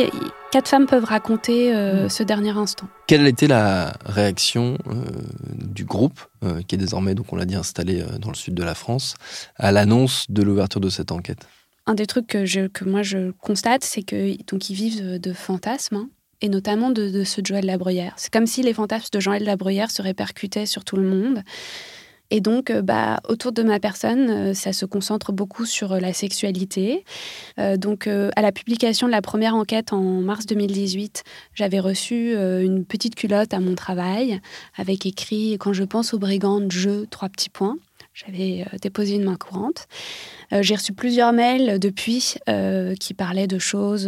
quatre 0.52 0.68
femmes 0.68 0.88
peuvent 0.88 1.06
raconter 1.06 1.72
mm. 1.72 2.10
ce 2.10 2.24
dernier 2.24 2.52
instant. 2.52 2.88
Quelle 3.06 3.26
a 3.26 3.30
été 3.30 3.46
la 3.46 3.94
réaction 4.06 4.78
du 5.54 5.86
groupe, 5.86 6.20
qui 6.68 6.74
est 6.74 6.80
désormais, 6.80 7.14
donc 7.14 7.32
on 7.32 7.36
l'a 7.36 7.46
dit, 7.46 7.56
installé 7.56 8.04
dans 8.20 8.30
le 8.30 8.36
sud 8.36 8.56
de 8.56 8.64
la 8.64 8.74
France, 8.74 9.14
à 9.58 9.72
l'annonce 9.72 10.26
de 10.30 10.42
l'ouverture 10.42 10.82
de 10.82 10.90
cette 10.90 11.12
enquête? 11.12 11.46
Un 11.86 11.96
des 11.96 12.06
trucs 12.06 12.28
que, 12.28 12.46
je, 12.46 12.62
moi 12.86 13.04
je 13.04 13.32
constate, 13.32 13.84
c'est 13.84 14.04
que 14.04 14.36
vivent 14.74 15.20
de 15.20 15.34
fantasmes, 15.34 15.96
hein, 15.96 16.10
et 16.42 16.50
notamment 16.50 16.90
de, 16.90 17.10
de 17.10 17.24
de 17.24 17.46
Joël 17.46 17.66
Labruyère. 17.66 18.14
C'est 18.18 18.32
comme 18.32 18.48
si 18.48 18.62
les 18.64 18.74
fantasmes 18.74 19.10
de 19.12 19.20
Joël 19.20 19.44
Labruyère 19.44 19.92
se 19.92 20.02
répercutaient 20.02 20.66
sur 20.66 20.84
tout 20.84 20.98
le 20.98 21.04
monde. 21.04 21.44
Et 22.34 22.42
donc, 22.42 22.72
euh, 22.72 22.82
bah, 22.82 23.20
autour 23.30 23.52
de 23.52 23.62
ma 23.62 23.80
personne, 23.80 24.30
euh, 24.30 24.54
ça 24.56 24.74
se 24.74 24.86
concentre 24.86 25.32
beaucoup 25.32 25.66
sur 25.66 25.92
euh, 25.92 26.00
la 26.00 26.14
sexualité. 26.14 27.06
donc, 27.78 28.08
à 28.08 28.42
la 28.42 28.52
publication 28.52 29.06
de 29.08 29.12
la 29.12 29.22
première 29.22 29.56
enquête 29.56 29.94
en 29.94 30.02
mars 30.02 30.48
2018, 30.48 31.24
j'avais 31.54 31.80
reçu 31.80 32.34
une 32.34 32.84
petite 32.84 33.16
culotte 33.16 33.54
à 33.54 33.60
mon 33.60 33.76
travail 33.76 34.42
avec 34.76 35.06
écrit 35.06 35.54
Quand 35.60 35.74
je 35.74 35.84
pense 35.84 36.14
aux 36.14 36.20
brigandes, 36.20 36.72
je, 36.72 37.06
trois 37.06 37.30
petits 37.30 37.50
points. 37.50 37.78
J'avais 38.14 38.66
déposé 38.82 39.16
une 39.16 39.24
main 39.24 39.36
courante. 39.36 39.88
J'ai 40.52 40.76
reçu 40.76 40.94
plusieurs 40.94 41.34
mails 41.34 41.80
depuis 41.80 42.36
qui 43.00 43.14
parlaient 43.16 43.48
de 43.48 43.58
choses 43.58 44.08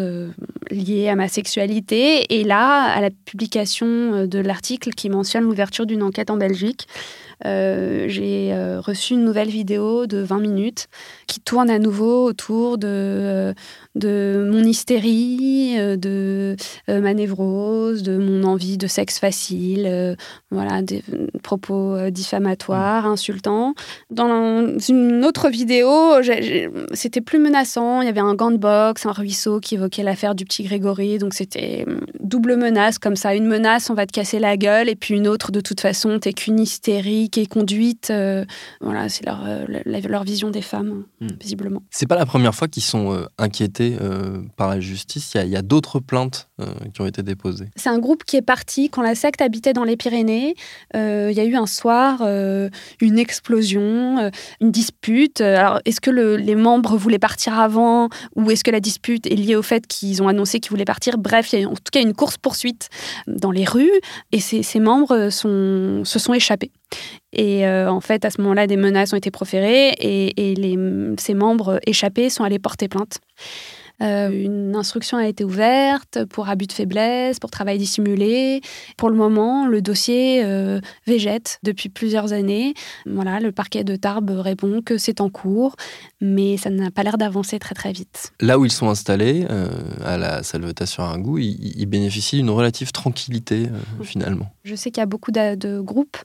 liées 0.69 1.09
à 1.09 1.15
ma 1.15 1.27
sexualité. 1.27 2.35
Et 2.35 2.43
là, 2.43 2.83
à 2.83 3.01
la 3.01 3.09
publication 3.09 4.27
de 4.27 4.39
l'article 4.39 4.91
qui 4.91 5.09
mentionne 5.09 5.43
l'ouverture 5.45 5.87
d'une 5.87 6.03
enquête 6.03 6.29
en 6.29 6.37
Belgique, 6.37 6.87
j'ai 7.45 8.55
reçu 8.79 9.13
une 9.13 9.23
nouvelle 9.23 9.49
vidéo 9.49 10.07
de 10.07 10.17
20 10.17 10.39
minutes 10.39 10.87
qui 11.27 11.39
tourne 11.39 11.69
à 11.69 11.79
nouveau 11.79 12.25
autour 12.25 12.77
de, 12.77 13.53
de 13.95 14.49
mon 14.51 14.63
hystérie, 14.63 15.75
de 15.77 16.55
ma 16.87 17.13
névrose, 17.13 18.03
de 18.03 18.17
mon 18.17 18.43
envie 18.43 18.77
de 18.77 18.87
sexe 18.87 19.19
facile, 19.19 20.15
voilà, 20.51 20.81
des 20.81 21.03
propos 21.43 22.09
diffamatoires, 22.09 23.05
insultants. 23.05 23.73
Dans 24.09 24.77
une 24.89 25.23
autre 25.25 25.49
vidéo, 25.49 25.89
c'était 26.93 27.21
plus 27.21 27.39
menaçant. 27.39 28.01
Il 28.01 28.05
y 28.05 28.09
avait 28.09 28.19
un 28.19 28.35
gant 28.35 28.51
de 28.51 28.57
boxe, 28.57 29.05
un 29.05 29.11
ruisseau 29.11 29.59
qui 29.59 29.75
évoquait 29.75 30.03
l'affaire 30.03 30.35
du 30.35 30.45
petit 30.45 30.63
Grégory. 30.63 31.17
Donc 31.17 31.33
c'était 31.33 31.85
double 32.35 32.57
menace 32.57 32.99
comme 32.99 33.15
ça. 33.15 33.33
Une 33.33 33.47
menace, 33.47 33.89
on 33.89 33.93
va 33.93 34.05
te 34.05 34.11
casser 34.11 34.39
la 34.39 34.57
gueule. 34.57 34.89
Et 34.89 34.95
puis 34.95 35.15
une 35.15 35.27
autre, 35.27 35.53
de 35.53 35.61
toute 35.61 35.79
façon, 35.79 36.19
t'es 36.19 36.33
qu'une 36.33 36.59
hystérique 36.59 37.37
et 37.37 37.45
conduite. 37.45 38.09
Euh, 38.11 38.43
voilà, 38.81 39.07
c'est 39.07 39.25
leur, 39.25 39.45
euh, 39.45 39.65
leur 39.85 40.25
vision 40.25 40.49
des 40.49 40.61
femmes, 40.61 41.05
hmm. 41.21 41.27
visiblement. 41.39 41.81
C'est 41.91 42.07
pas 42.07 42.17
la 42.17 42.25
première 42.25 42.53
fois 42.53 42.67
qu'ils 42.67 42.83
sont 42.83 43.13
euh, 43.13 43.25
inquiétés 43.37 43.97
par 44.57 44.67
la 44.67 44.81
justice. 44.81 45.33
Il 45.35 45.49
y 45.49 45.55
a, 45.55 45.61
d'autres 45.61 45.99
plaintes 45.99 46.49
qui 46.93 47.01
ont 47.01 47.05
été 47.05 47.23
déposées. 47.23 47.69
C'est 47.75 47.89
un 47.89 47.99
groupe 47.99 48.23
qui 48.23 48.35
est 48.35 48.41
parti 48.41 48.89
quand 48.89 49.01
la 49.01 49.15
secte 49.15 49.41
habitait 49.41 49.73
dans 49.73 49.83
les 49.83 49.95
Pyrénées. 49.95 50.55
Il 50.93 51.31
y 51.31 51.39
a 51.39 51.43
eu 51.43 51.55
un 51.55 51.65
soir 51.65 52.21
une 53.01 53.19
explosion, 53.19 54.31
une 54.61 54.71
dispute. 54.71 55.41
Alors, 55.41 55.79
est-ce 55.85 56.01
que 56.01 56.11
les 56.11 56.55
membres 56.55 56.97
voulaient 56.97 57.19
partir 57.19 57.57
avant 57.59 58.09
ou 58.35 58.51
est-ce 58.51 58.63
que 58.63 58.71
la 58.71 58.79
dispute 58.79 59.25
est 59.27 59.35
liée 59.35 59.55
au 59.55 59.63
fait 59.63 59.87
qu'ils 59.87 60.21
ont 60.21 60.27
annoncé 60.27 60.59
qu'ils 60.59 60.71
voulaient 60.71 60.85
partir? 60.85 61.17
Bref, 61.17 61.53
il 61.53 61.59
y 61.61 61.63
a 61.63 61.67
en 61.67 61.73
tout 61.73 61.91
cas 61.91 62.01
une 62.01 62.13
course-poursuite 62.25 62.89
dans 63.27 63.51
les 63.51 63.65
rues 63.65 63.91
et 64.31 64.39
ces, 64.39 64.79
membres 64.79 65.29
se 65.29 66.19
sont 66.19 66.33
échappés. 66.33 66.71
Et 67.33 67.67
euh, 67.67 67.91
en 67.91 68.01
fait, 68.01 68.25
à 68.25 68.31
ce 68.31 68.41
moment-là, 68.41 68.65
des 68.65 68.77
menaces 68.77 69.13
ont 69.13 69.17
été 69.17 69.29
proférées 69.29 69.89
et, 69.89 70.51
et 70.51 70.55
les, 70.55 70.77
ces 71.19 71.35
membres 71.35 71.79
échappés 71.85 72.31
sont 72.31 72.43
allés 72.43 72.57
porter 72.57 72.87
plainte. 72.87 73.19
Euh, 74.01 74.29
une 74.29 74.75
instruction 74.75 75.17
a 75.17 75.27
été 75.27 75.43
ouverte 75.43 76.25
pour 76.25 76.49
abus 76.49 76.67
de 76.67 76.73
faiblesse, 76.73 77.39
pour 77.39 77.49
travail 77.49 77.77
dissimulé. 77.77 78.61
Pour 78.97 79.09
le 79.09 79.15
moment, 79.15 79.67
le 79.67 79.81
dossier 79.81 80.43
euh, 80.43 80.79
végète 81.07 81.59
depuis 81.63 81.89
plusieurs 81.89 82.33
années. 82.33 82.73
Voilà, 83.05 83.39
le 83.39 83.51
parquet 83.51 83.83
de 83.83 83.95
Tarbes 83.95 84.31
répond 84.31 84.81
que 84.81 84.97
c'est 84.97 85.21
en 85.21 85.29
cours, 85.29 85.75
mais 86.21 86.57
ça 86.57 86.69
n'a 86.69 86.91
pas 86.91 87.03
l'air 87.03 87.17
d'avancer 87.17 87.59
très 87.59 87.75
très 87.75 87.91
vite. 87.91 88.33
Là 88.41 88.59
où 88.59 88.65
ils 88.65 88.71
sont 88.71 88.89
installés, 88.89 89.45
euh, 89.49 89.69
à 90.03 90.17
la 90.17 90.43
Salvetat 90.43 90.85
sur 90.85 91.03
un 91.03 91.17
goût, 91.17 91.37
ils, 91.37 91.85
bénéficient 91.85 92.37
d'une 92.37 92.49
relative 92.49 92.91
tranquillité 92.91 93.67
finalement. 94.01 94.47
Je 94.63 94.73
sais 94.73 94.89
qu'il 94.89 94.99
y 94.99 95.03
a 95.03 95.05
beaucoup 95.05 95.31
de, 95.31 95.79
groupes 95.79 96.17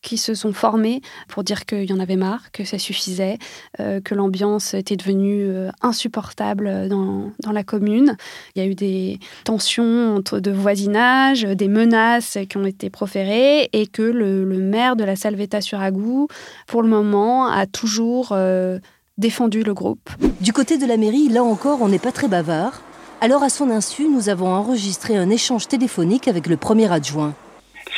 qui 0.00 0.16
se 0.16 0.34
sont 0.34 0.52
formés 0.52 1.00
pour 1.26 1.42
dire 1.42 1.66
qu'il 1.66 1.90
y 1.90 1.92
en 1.92 1.98
avait 1.98 2.16
marre, 2.16 2.52
que 2.52 2.64
ça 2.64 2.78
suffisait, 2.78 3.38
que 3.78 4.14
l'ambiance 4.14 4.74
était 4.74 4.96
devenue 4.96 5.50
insupportable 5.82 6.88
dans 6.88 7.17
dans, 7.40 7.52
la 7.52 7.64
commune. 7.64 8.16
Il 8.54 8.62
y 8.62 8.66
a 8.66 8.68
eu 8.68 8.74
des 8.74 9.18
tensions 9.44 10.16
entre 10.16 10.40
de 10.40 10.50
voisinage, 10.50 11.42
des 11.42 11.68
menaces 11.68 12.38
qui 12.48 12.56
ont 12.56 12.66
été 12.66 12.90
proférées 12.90 13.68
et 13.72 13.86
que 13.86 14.02
le, 14.02 14.44
maire 14.58 14.96
de 14.96 15.04
la 15.04 15.16
Salvetat 15.16 15.60
sur 15.60 15.80
Agou, 15.80 16.28
pour 16.66 16.82
le 16.82 16.88
moment, 16.88 17.46
a 17.46 17.66
toujours 17.66 18.30
euh, 18.32 18.78
défendu 19.16 19.62
le 19.62 19.74
groupe. 19.74 20.10
Du 20.40 20.52
côté 20.52 20.78
de 20.78 20.86
la 20.86 20.96
mairie, 20.96 21.28
là 21.28 21.42
encore, 21.42 21.82
on 21.82 21.88
n'est 21.88 21.98
pas 21.98 22.12
très 22.12 22.28
bavard. 22.28 22.82
Alors, 23.20 23.42
à 23.42 23.48
son 23.48 23.70
insu, 23.70 24.08
nous 24.08 24.28
avons 24.28 24.46
enregistré 24.46 25.16
un 25.16 25.28
échange 25.28 25.66
téléphonique 25.66 26.28
avec 26.28 26.46
le 26.46 26.56
premier 26.56 26.90
adjoint. 26.92 27.34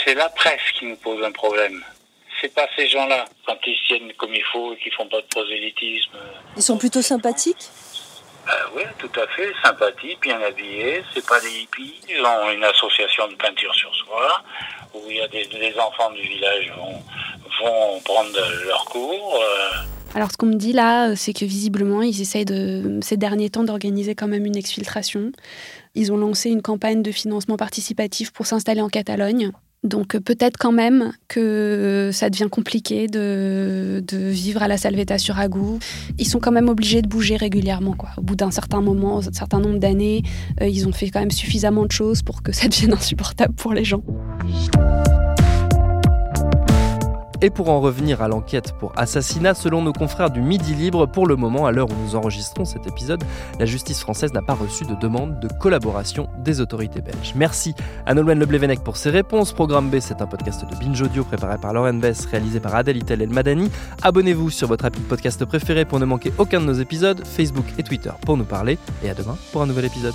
C'est 0.05 0.15
la 0.15 0.31
presse 0.31 0.63
qui 0.79 0.87
nous 0.87 0.97
pose 0.97 1.23
un 1.23 1.33
problème. 1.33 1.83
C'est 2.41 2.55
pas 2.55 2.67
ces 2.75 2.89
gens-là, 2.89 3.27
quand 3.47 3.57
ils 3.67 3.77
tiennent 3.87 4.13
comme 4.17 4.35
il 4.35 4.43
faut 4.51 4.73
et 4.73 4.79
qui 4.79 4.91
font 4.91 5.07
pas 5.09 5.21
de 5.21 5.27
prosélytisme. 5.27 6.13
Ils 6.57 6.63
sont 6.63 6.79
plutôt 6.79 7.03
sympathiques? 7.03 7.69
Oui, 8.75 8.83
tout 8.99 9.11
à 9.21 9.27
fait, 9.29 9.53
sympathique, 9.63 10.19
bien 10.23 10.41
habillé. 10.41 11.03
C'est 11.15 11.27
pas 11.27 11.41
des 11.41 11.51
hippies. 11.63 12.01
Ils 12.09 12.21
ont 12.21 12.51
une 12.51 12.65
association 12.65 13.29
de 13.29 13.35
peinture 13.35 13.75
sur 13.75 13.95
soi 13.95 14.43
où 14.95 14.99
il 15.09 15.17
y 15.17 15.21
a 15.21 15.29
des, 15.29 15.75
enfants 15.79 16.11
du 16.13 16.23
village 16.23 16.73
vont, 16.77 17.03
vont 17.61 18.01
prendre 18.01 18.39
leur 18.67 18.85
cours. 18.87 19.41
Euh. 19.41 20.17
Alors, 20.17 20.31
ce 20.33 20.37
qu'on 20.37 20.47
me 20.47 20.55
dit 20.55 20.73
là, 20.73 21.15
c'est 21.15 21.33
que 21.33 21.45
visiblement, 21.45 22.03
ils 22.03 22.21
essayent 22.21 22.45
de, 22.45 22.99
ces 23.03 23.17
derniers 23.17 23.51
temps 23.51 23.65
d'organiser 23.65 24.15
quand 24.15 24.27
même 24.27 24.47
une 24.47 24.57
exfiltration. 24.57 25.31
Ils 25.95 26.13
ont 26.13 26.17
lancé 26.17 26.51
une 26.51 26.63
campagne 26.63 27.03
de 27.03 27.13
financement 27.13 27.57
participatif 27.57 28.33
pour 28.33 28.47
s'installer 28.47 28.81
en 28.81 28.89
Catalogne. 28.89 29.53
Donc 29.83 30.15
euh, 30.15 30.21
peut-être 30.21 30.59
quand 30.59 30.73
même 30.73 31.13
que 31.29 32.11
ça 32.13 32.29
devient 32.29 32.49
compliqué 32.51 33.07
de, 33.07 34.03
vivre 34.13 34.63
à 34.63 34.69
la 34.69 34.77
Salvetta 34.77 35.19
sur 35.19 35.39
Agou. 35.39 35.79
Ils 36.19 36.27
sont 36.27 36.39
quand 36.39 36.53
même 36.53 36.69
obligés 36.69 37.03
de 37.03 37.09
bouger 37.09 37.37
régulièrement. 37.37 37.97
Au 38.17 38.23
bout 38.23 38.37
d'un 38.37 38.51
certain 38.51 38.81
moment, 38.81 39.19
un 39.19 39.33
certain 39.33 39.61
nombre 39.61 39.79
d'années, 39.79 40.23
euh, 40.61 40.69
ils 40.69 40.87
ont 40.87 40.93
fait 40.93 41.09
quand 41.11 41.21
même 41.21 41.31
suffisamment 41.31 41.87
de 41.87 41.93
choses 41.93 42.23
pour 42.23 42.43
que 42.43 42.53
ça 42.53 42.69
devienne 42.69 42.93
insupportable 42.93 43.55
pour 43.55 43.73
les 43.73 43.85
gens. 43.85 44.03
Et 47.43 47.49
pour 47.49 47.71
en 47.71 47.81
revenir 47.81 48.21
à 48.21 48.29
l'enquête 48.29 48.75
pour 48.79 48.93
assassinat, 48.97 49.55
selon 49.55 49.81
nos 49.81 49.95
confrères 49.95 50.31
du 50.31 50.43
Midi 50.43 50.75
Libre, 50.75 51.07
pour 51.07 51.27
le 51.27 51.37
moment, 51.37 51.65
à 51.65 51.73
l'heure 51.73 51.89
où 51.91 51.95
nous 52.05 52.15
enregistrons 52.15 52.67
cet 52.67 52.87
épisode, 52.87 53.25
la 53.59 53.65
justice 53.65 54.01
française 54.01 54.35
n'a 54.35 54.43
pas 54.43 54.53
reçu 54.53 54.85
de 54.85 54.95
demande 54.95 55.41
de 55.41 55.49
collaboration 55.49 56.29
des 56.45 56.61
autorités 56.61 57.01
belges. 57.01 57.33
Merci 57.37 57.75
à 58.05 58.13
Nolwenn 58.13 58.39
Leblevenec 58.39 58.81
pour 58.85 58.99
ses 58.99 59.09
réponses. 59.09 59.53
Programme 59.53 59.89
B, 59.89 60.01
c'est 60.01 60.21
un 60.21 60.27
podcast 60.27 60.65
de 60.71 60.77
Binge 60.77 61.01
Audio 61.01 61.25
préparé 61.25 61.57
par 61.57 61.73
Lauren 61.73 61.95
Bess, 61.95 62.27
réalisé 62.27 62.61
par 62.61 62.75
Adèle 62.75 62.99
Itel 62.99 63.23
El 63.23 63.31
Madani. 63.31 63.71
Abonnez-vous 64.03 64.51
sur 64.51 64.69
votre 64.69 64.85
appli 64.85 65.01
de 65.01 65.07
podcast 65.07 65.43
préféré 65.47 65.87
pour 65.87 65.99
ne 65.99 66.05
manquer 66.05 66.33
aucun 66.37 66.61
de 66.61 66.67
nos 66.67 66.75
épisodes, 66.75 67.23
Facebook 67.25 67.67
et 67.79 67.83
Twitter 67.83 68.13
pour 68.27 68.37
nous 68.37 68.45
parler. 68.45 68.79
Et 69.03 69.09
à 69.09 69.15
demain 69.15 69.37
pour 69.53 69.63
un 69.63 69.67
nouvel 69.67 69.87
épisode. 69.87 70.15